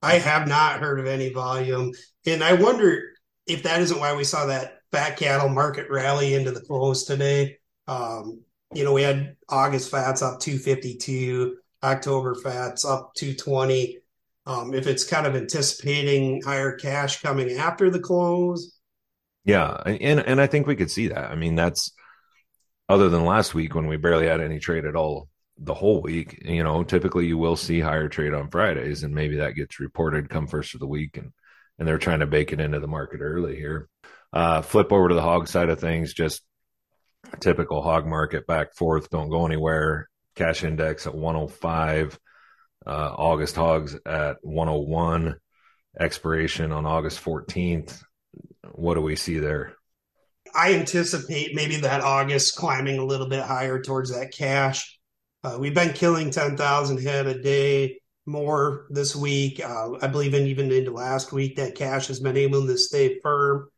I 0.04 0.18
have 0.18 0.46
not 0.46 0.80
heard 0.80 1.00
of 1.00 1.06
any 1.06 1.32
volume. 1.32 1.92
And 2.26 2.44
I 2.44 2.52
wonder 2.52 3.12
if 3.46 3.62
that 3.62 3.80
isn't 3.80 3.98
why 3.98 4.14
we 4.14 4.24
saw 4.24 4.46
that 4.46 4.78
fat 4.92 5.16
cattle 5.16 5.48
market 5.48 5.90
rally 5.90 6.34
into 6.34 6.52
the 6.52 6.60
close 6.60 7.04
today, 7.04 7.58
um, 7.88 8.42
you 8.74 8.84
know, 8.84 8.92
we 8.92 9.02
had 9.02 9.36
August 9.48 9.90
fats 9.90 10.20
up 10.20 10.40
252, 10.40 11.56
October 11.82 12.34
fats 12.34 12.84
up 12.84 13.12
220. 13.14 13.98
Um, 14.46 14.74
if 14.74 14.86
it's 14.86 15.04
kind 15.04 15.26
of 15.26 15.36
anticipating 15.36 16.42
higher 16.42 16.76
cash 16.76 17.22
coming 17.22 17.56
after 17.56 17.88
the 17.88 18.00
close. 18.00 18.78
Yeah, 19.46 19.74
and 19.86 20.20
and 20.20 20.40
I 20.40 20.46
think 20.46 20.66
we 20.66 20.76
could 20.76 20.90
see 20.90 21.08
that. 21.08 21.30
I 21.30 21.34
mean, 21.34 21.54
that's 21.54 21.92
other 22.88 23.08
than 23.08 23.24
last 23.24 23.54
week 23.54 23.74
when 23.74 23.86
we 23.86 23.96
barely 23.96 24.26
had 24.26 24.42
any 24.42 24.58
trade 24.58 24.84
at 24.84 24.96
all 24.96 25.28
the 25.58 25.74
whole 25.74 26.02
week. 26.02 26.42
You 26.44 26.64
know, 26.64 26.84
typically 26.84 27.26
you 27.26 27.38
will 27.38 27.56
see 27.56 27.80
higher 27.80 28.08
trade 28.08 28.34
on 28.34 28.50
Fridays, 28.50 29.02
and 29.02 29.14
maybe 29.14 29.36
that 29.36 29.54
gets 29.54 29.80
reported 29.80 30.30
come 30.30 30.46
first 30.46 30.74
of 30.74 30.80
the 30.80 30.86
week, 30.86 31.16
and 31.16 31.32
and 31.78 31.88
they're 31.88 31.98
trying 31.98 32.20
to 32.20 32.26
bake 32.26 32.52
it 32.52 32.60
into 32.60 32.80
the 32.80 32.86
market 32.86 33.20
early 33.20 33.56
here. 33.56 33.88
Uh, 34.32 34.62
flip 34.62 34.92
over 34.92 35.08
to 35.08 35.14
the 35.14 35.22
hog 35.22 35.48
side 35.48 35.68
of 35.68 35.80
things, 35.80 36.14
just 36.14 36.42
typical 37.40 37.82
hog 37.82 38.06
market 38.06 38.46
back 38.46 38.74
forth, 38.74 39.10
don't 39.10 39.30
go 39.30 39.46
anywhere. 39.46 40.08
Cash 40.34 40.64
index 40.64 41.06
at 41.06 41.14
105. 41.14 42.18
Uh, 42.86 42.90
August 42.90 43.56
hogs 43.56 43.96
at 44.06 44.36
101. 44.42 45.36
Expiration 45.98 46.72
on 46.72 46.86
August 46.86 47.22
14th. 47.24 48.02
What 48.72 48.94
do 48.94 49.00
we 49.00 49.16
see 49.16 49.38
there? 49.38 49.74
I 50.54 50.74
anticipate 50.74 51.54
maybe 51.54 51.76
that 51.78 52.00
August 52.00 52.56
climbing 52.56 52.98
a 52.98 53.04
little 53.04 53.28
bit 53.28 53.42
higher 53.44 53.80
towards 53.80 54.12
that 54.12 54.32
cash. 54.32 54.93
Uh, 55.44 55.58
we've 55.60 55.74
been 55.74 55.92
killing 55.92 56.30
10,000 56.30 57.00
head 57.02 57.26
a 57.26 57.40
day 57.40 58.00
more 58.24 58.86
this 58.88 59.14
week. 59.14 59.62
Uh, 59.62 59.90
I 60.00 60.06
believe 60.06 60.32
in 60.32 60.46
even 60.46 60.72
into 60.72 60.90
last 60.90 61.32
week 61.32 61.56
that 61.56 61.74
cash 61.74 62.06
has 62.06 62.18
been 62.18 62.38
able 62.38 62.66
to 62.66 62.78
stay 62.78 63.20
firm. 63.20 63.68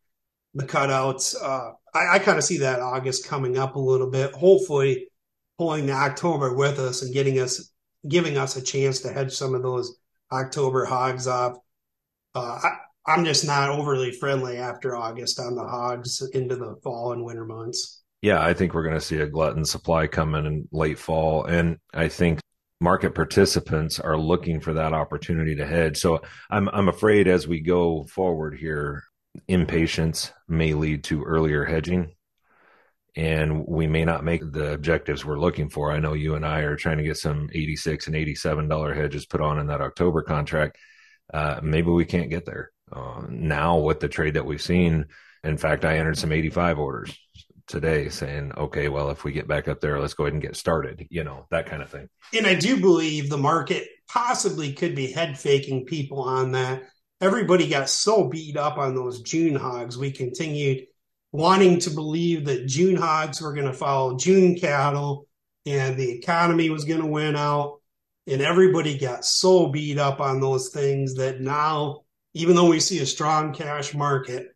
The 0.54 0.64
cutouts, 0.64 1.34
uh, 1.34 1.72
I, 1.92 2.14
I 2.14 2.18
kind 2.20 2.38
of 2.38 2.44
see 2.44 2.58
that 2.58 2.78
August 2.78 3.26
coming 3.26 3.58
up 3.58 3.74
a 3.74 3.80
little 3.80 4.08
bit. 4.08 4.32
Hopefully, 4.32 5.08
pulling 5.58 5.86
the 5.86 5.92
October 5.92 6.54
with 6.54 6.78
us 6.78 7.02
and 7.02 7.12
getting 7.12 7.40
us, 7.40 7.72
giving 8.08 8.38
us 8.38 8.56
a 8.56 8.62
chance 8.62 9.00
to 9.00 9.12
hedge 9.12 9.32
some 9.32 9.54
of 9.54 9.64
those 9.64 9.98
October 10.30 10.84
hogs 10.84 11.26
off. 11.26 11.56
Uh, 12.32 12.60
I, 12.62 12.76
I'm 13.08 13.24
just 13.24 13.44
not 13.44 13.70
overly 13.70 14.12
friendly 14.12 14.58
after 14.58 14.96
August 14.96 15.40
on 15.40 15.56
the 15.56 15.64
hogs 15.64 16.22
into 16.32 16.54
the 16.54 16.76
fall 16.84 17.12
and 17.12 17.24
winter 17.24 17.44
months. 17.44 18.04
Yeah, 18.26 18.42
I 18.42 18.54
think 18.54 18.74
we're 18.74 18.82
going 18.82 18.96
to 18.96 19.00
see 19.00 19.20
a 19.20 19.28
glutton 19.28 19.64
supply 19.64 20.08
coming 20.08 20.46
in 20.46 20.68
late 20.72 20.98
fall, 20.98 21.44
and 21.44 21.78
I 21.94 22.08
think 22.08 22.40
market 22.80 23.14
participants 23.14 24.00
are 24.00 24.18
looking 24.18 24.58
for 24.58 24.72
that 24.72 24.92
opportunity 24.92 25.54
to 25.54 25.64
hedge. 25.64 25.98
So 25.98 26.22
I'm 26.50 26.68
I'm 26.70 26.88
afraid 26.88 27.28
as 27.28 27.46
we 27.46 27.60
go 27.60 28.02
forward 28.02 28.58
here, 28.58 29.04
impatience 29.46 30.32
may 30.48 30.74
lead 30.74 31.04
to 31.04 31.22
earlier 31.22 31.64
hedging 31.64 32.16
and 33.14 33.64
we 33.64 33.86
may 33.86 34.04
not 34.04 34.24
make 34.24 34.42
the 34.50 34.72
objectives 34.72 35.24
we're 35.24 35.38
looking 35.38 35.70
for. 35.70 35.92
I 35.92 36.00
know 36.00 36.14
you 36.14 36.34
and 36.34 36.44
I 36.44 36.62
are 36.62 36.74
trying 36.74 36.98
to 36.98 37.04
get 37.04 37.18
some 37.18 37.48
86 37.54 38.08
and 38.08 38.16
87 38.16 38.66
dollar 38.66 38.92
hedges 38.92 39.24
put 39.24 39.40
on 39.40 39.60
in 39.60 39.68
that 39.68 39.80
October 39.80 40.22
contract. 40.22 40.78
Uh, 41.32 41.60
maybe 41.62 41.90
we 41.90 42.04
can't 42.04 42.30
get 42.30 42.44
there 42.44 42.72
uh, 42.90 43.22
now 43.28 43.78
with 43.78 44.00
the 44.00 44.08
trade 44.08 44.34
that 44.34 44.46
we've 44.46 44.60
seen. 44.60 45.06
In 45.44 45.56
fact, 45.58 45.84
I 45.84 45.98
entered 45.98 46.18
some 46.18 46.32
85 46.32 46.80
orders 46.80 47.16
today 47.66 48.08
saying, 48.08 48.52
okay, 48.56 48.88
well, 48.88 49.10
if 49.10 49.24
we 49.24 49.32
get 49.32 49.48
back 49.48 49.68
up 49.68 49.80
there, 49.80 50.00
let's 50.00 50.14
go 50.14 50.24
ahead 50.24 50.34
and 50.34 50.42
get 50.42 50.56
started, 50.56 51.06
you 51.10 51.24
know, 51.24 51.46
that 51.50 51.66
kind 51.66 51.82
of 51.82 51.90
thing. 51.90 52.08
And 52.34 52.46
I 52.46 52.54
do 52.54 52.80
believe 52.80 53.28
the 53.28 53.36
market 53.36 53.86
possibly 54.08 54.72
could 54.72 54.94
be 54.94 55.12
head 55.12 55.38
faking 55.38 55.84
people 55.86 56.22
on 56.22 56.52
that. 56.52 56.84
Everybody 57.20 57.68
got 57.68 57.88
so 57.88 58.28
beat 58.28 58.56
up 58.56 58.78
on 58.78 58.94
those 58.94 59.22
June 59.22 59.54
hogs. 59.54 59.98
We 59.98 60.10
continued 60.10 60.86
wanting 61.32 61.80
to 61.80 61.90
believe 61.90 62.44
that 62.46 62.66
June 62.66 62.96
hogs 62.96 63.40
were 63.40 63.52
going 63.52 63.66
to 63.66 63.72
follow 63.72 64.16
June 64.16 64.56
cattle 64.58 65.26
and 65.64 65.96
the 65.96 66.10
economy 66.10 66.70
was 66.70 66.84
going 66.84 67.00
to 67.00 67.06
win 67.06 67.36
out. 67.36 67.80
And 68.28 68.42
everybody 68.42 68.98
got 68.98 69.24
so 69.24 69.68
beat 69.68 69.98
up 69.98 70.20
on 70.20 70.40
those 70.40 70.70
things 70.70 71.14
that 71.16 71.40
now, 71.40 72.02
even 72.34 72.56
though 72.56 72.68
we 72.68 72.80
see 72.80 72.98
a 73.00 73.06
strong 73.06 73.52
cash 73.52 73.94
market, 73.94 74.48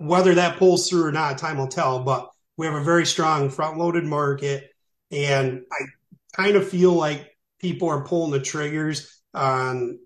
whether 0.00 0.34
that 0.34 0.58
pulls 0.58 0.88
through 0.88 1.06
or 1.06 1.12
not, 1.12 1.38
time 1.38 1.58
will 1.58 1.68
tell. 1.68 2.04
But 2.04 2.30
we 2.56 2.66
have 2.66 2.74
a 2.74 2.84
very 2.84 3.06
strong 3.06 3.50
front 3.50 3.78
loaded 3.78 4.04
market. 4.04 4.70
And 5.10 5.62
I 5.72 5.84
kind 6.34 6.56
of 6.56 6.68
feel 6.68 6.92
like 6.92 7.34
people 7.60 7.88
are 7.88 8.04
pulling 8.04 8.32
the 8.32 8.40
triggers 8.40 9.22
on 9.34 9.98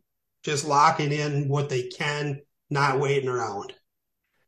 just 0.45 0.67
locking 0.67 1.13
in 1.13 1.49
what 1.49 1.69
they 1.69 1.89
can, 1.89 2.41
not 2.71 3.01
waiting 3.01 3.29
around. 3.29 3.73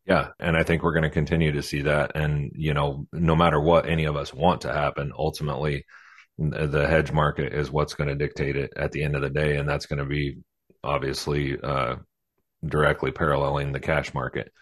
Yeah, 0.06 0.28
and 0.38 0.56
I 0.56 0.64
think 0.64 0.82
we're 0.82 0.92
going 0.92 1.04
to 1.04 1.10
continue 1.10 1.52
to 1.52 1.62
see 1.62 1.82
that. 1.82 2.12
And 2.14 2.52
you 2.54 2.74
know, 2.74 3.06
no 3.12 3.34
matter 3.34 3.60
what 3.60 3.88
any 3.88 4.04
of 4.04 4.16
us 4.16 4.34
want 4.34 4.62
to 4.62 4.72
happen, 4.72 5.12
ultimately, 5.16 5.84
the 6.36 6.86
hedge 6.86 7.10
market 7.10 7.54
is 7.54 7.70
what's 7.70 7.94
going 7.94 8.08
to 8.08 8.14
dictate 8.14 8.56
it 8.56 8.72
at 8.76 8.92
the 8.92 9.02
end 9.02 9.16
of 9.16 9.22
the 9.22 9.30
day, 9.30 9.56
and 9.56 9.68
that's 9.68 9.86
going 9.86 10.00
to 10.00 10.04
be 10.04 10.38
obviously 10.82 11.58
uh, 11.58 11.96
directly 12.64 13.12
paralleling 13.12 13.72
the 13.72 13.80
cash 13.80 14.12
market. 14.12 14.52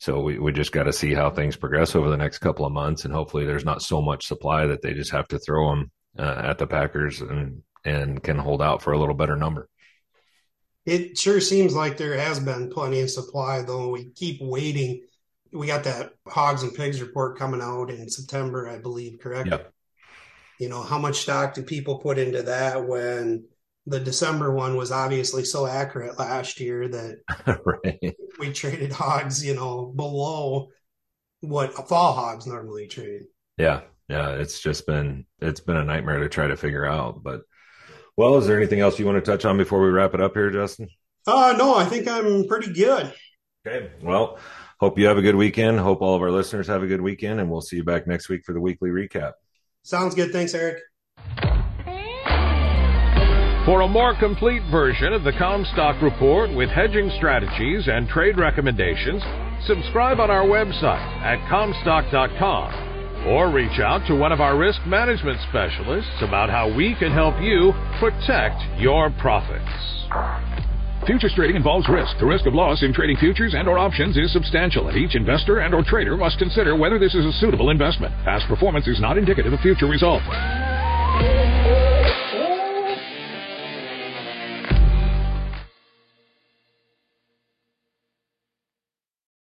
So 0.00 0.20
we, 0.20 0.38
we 0.38 0.50
just 0.50 0.72
got 0.72 0.84
to 0.84 0.94
see 0.94 1.12
how 1.12 1.28
things 1.28 1.56
progress 1.56 1.94
over 1.94 2.08
the 2.08 2.16
next 2.16 2.38
couple 2.38 2.64
of 2.64 2.72
months, 2.72 3.04
and 3.04 3.12
hopefully, 3.12 3.44
there's 3.44 3.66
not 3.66 3.82
so 3.82 4.00
much 4.00 4.26
supply 4.26 4.66
that 4.66 4.80
they 4.80 4.94
just 4.94 5.12
have 5.12 5.28
to 5.28 5.38
throw 5.38 5.68
them 5.68 5.90
uh, 6.18 6.40
at 6.42 6.58
the 6.58 6.66
Packers 6.66 7.20
and 7.20 7.62
and 7.84 8.22
can 8.22 8.38
hold 8.38 8.62
out 8.62 8.82
for 8.82 8.92
a 8.92 8.98
little 8.98 9.14
better 9.14 9.36
number. 9.36 9.68
It 10.86 11.18
sure 11.18 11.40
seems 11.40 11.74
like 11.74 11.98
there 11.98 12.16
has 12.18 12.40
been 12.40 12.70
plenty 12.70 13.00
of 13.00 13.10
supply, 13.10 13.60
though. 13.60 13.90
We 13.90 14.10
keep 14.10 14.40
waiting. 14.40 15.02
We 15.52 15.66
got 15.66 15.84
that 15.84 16.14
hogs 16.26 16.62
and 16.62 16.74
pigs 16.74 17.02
report 17.02 17.38
coming 17.38 17.60
out 17.60 17.90
in 17.90 18.08
September, 18.08 18.68
I 18.68 18.78
believe, 18.78 19.18
correct? 19.20 19.50
Yep. 19.50 19.72
You 20.58 20.70
know, 20.70 20.82
how 20.82 20.98
much 20.98 21.18
stock 21.18 21.52
do 21.52 21.62
people 21.62 21.98
put 21.98 22.18
into 22.18 22.42
that 22.44 22.86
when 22.86 23.44
the 23.86 24.00
December 24.00 24.54
one 24.54 24.76
was 24.76 24.92
obviously 24.92 25.44
so 25.44 25.66
accurate 25.66 26.18
last 26.18 26.60
year 26.60 26.88
that 26.88 27.20
right. 27.64 28.16
We 28.40 28.52
traded 28.52 28.90
hogs, 28.92 29.44
you 29.44 29.54
know, 29.54 29.92
below 29.94 30.70
what 31.40 31.78
a 31.78 31.82
fall 31.82 32.14
hogs 32.14 32.46
normally 32.46 32.88
trade. 32.88 33.22
Yeah. 33.56 33.82
Yeah. 34.08 34.30
It's 34.30 34.60
just 34.60 34.86
been, 34.86 35.26
it's 35.40 35.60
been 35.60 35.76
a 35.76 35.84
nightmare 35.84 36.18
to 36.18 36.28
try 36.28 36.48
to 36.48 36.56
figure 36.56 36.84
out, 36.84 37.22
but 37.22 37.42
well, 38.16 38.36
is 38.36 38.46
there 38.46 38.56
anything 38.56 38.80
else 38.80 38.98
you 38.98 39.06
want 39.06 39.24
to 39.24 39.30
touch 39.30 39.44
on 39.44 39.56
before 39.56 39.80
we 39.80 39.88
wrap 39.88 40.14
it 40.14 40.20
up 40.20 40.34
here, 40.34 40.50
Justin? 40.50 40.88
Uh, 41.26 41.54
no, 41.56 41.76
I 41.76 41.84
think 41.84 42.08
I'm 42.08 42.46
pretty 42.48 42.72
good. 42.72 43.12
Okay. 43.66 43.90
Well, 44.02 44.38
hope 44.78 44.98
you 44.98 45.06
have 45.06 45.18
a 45.18 45.22
good 45.22 45.36
weekend. 45.36 45.78
Hope 45.78 46.02
all 46.02 46.16
of 46.16 46.22
our 46.22 46.30
listeners 46.30 46.66
have 46.66 46.82
a 46.82 46.86
good 46.86 47.00
weekend, 47.00 47.40
and 47.40 47.50
we'll 47.50 47.60
see 47.60 47.76
you 47.76 47.84
back 47.84 48.06
next 48.06 48.28
week 48.28 48.44
for 48.44 48.52
the 48.52 48.60
weekly 48.60 48.90
recap. 48.90 49.32
Sounds 49.82 50.14
good. 50.14 50.32
Thanks, 50.32 50.54
Eric. 50.54 50.80
For 53.70 53.82
a 53.82 53.88
more 53.88 54.18
complete 54.18 54.62
version 54.68 55.12
of 55.12 55.22
the 55.22 55.30
Commstock 55.30 56.02
Report 56.02 56.52
with 56.52 56.70
hedging 56.70 57.08
strategies 57.16 57.86
and 57.86 58.08
trade 58.08 58.36
recommendations, 58.36 59.22
subscribe 59.64 60.18
on 60.18 60.28
our 60.28 60.42
website 60.42 61.06
at 61.22 61.38
Commstock.com 61.48 63.28
or 63.28 63.48
reach 63.52 63.78
out 63.78 64.04
to 64.08 64.16
one 64.16 64.32
of 64.32 64.40
our 64.40 64.58
risk 64.58 64.80
management 64.88 65.38
specialists 65.48 66.10
about 66.20 66.50
how 66.50 66.66
we 66.74 66.96
can 66.98 67.12
help 67.12 67.40
you 67.40 67.72
protect 68.00 68.60
your 68.76 69.08
profits. 69.20 69.62
Futures 71.06 71.32
trading 71.36 71.54
involves 71.54 71.88
risk. 71.88 72.18
The 72.18 72.26
risk 72.26 72.46
of 72.46 72.54
loss 72.54 72.82
in 72.82 72.92
trading 72.92 73.18
futures 73.18 73.54
and 73.56 73.68
or 73.68 73.78
options 73.78 74.16
is 74.16 74.32
substantial, 74.32 74.88
and 74.88 74.98
each 74.98 75.14
investor 75.14 75.60
and 75.60 75.72
or 75.74 75.84
trader 75.84 76.16
must 76.16 76.40
consider 76.40 76.74
whether 76.74 76.98
this 76.98 77.14
is 77.14 77.24
a 77.24 77.32
suitable 77.34 77.70
investment. 77.70 78.12
Past 78.24 78.48
performance 78.48 78.88
is 78.88 79.00
not 79.00 79.16
indicative 79.16 79.52
of 79.52 79.60
future 79.60 79.86
results. 79.86 80.26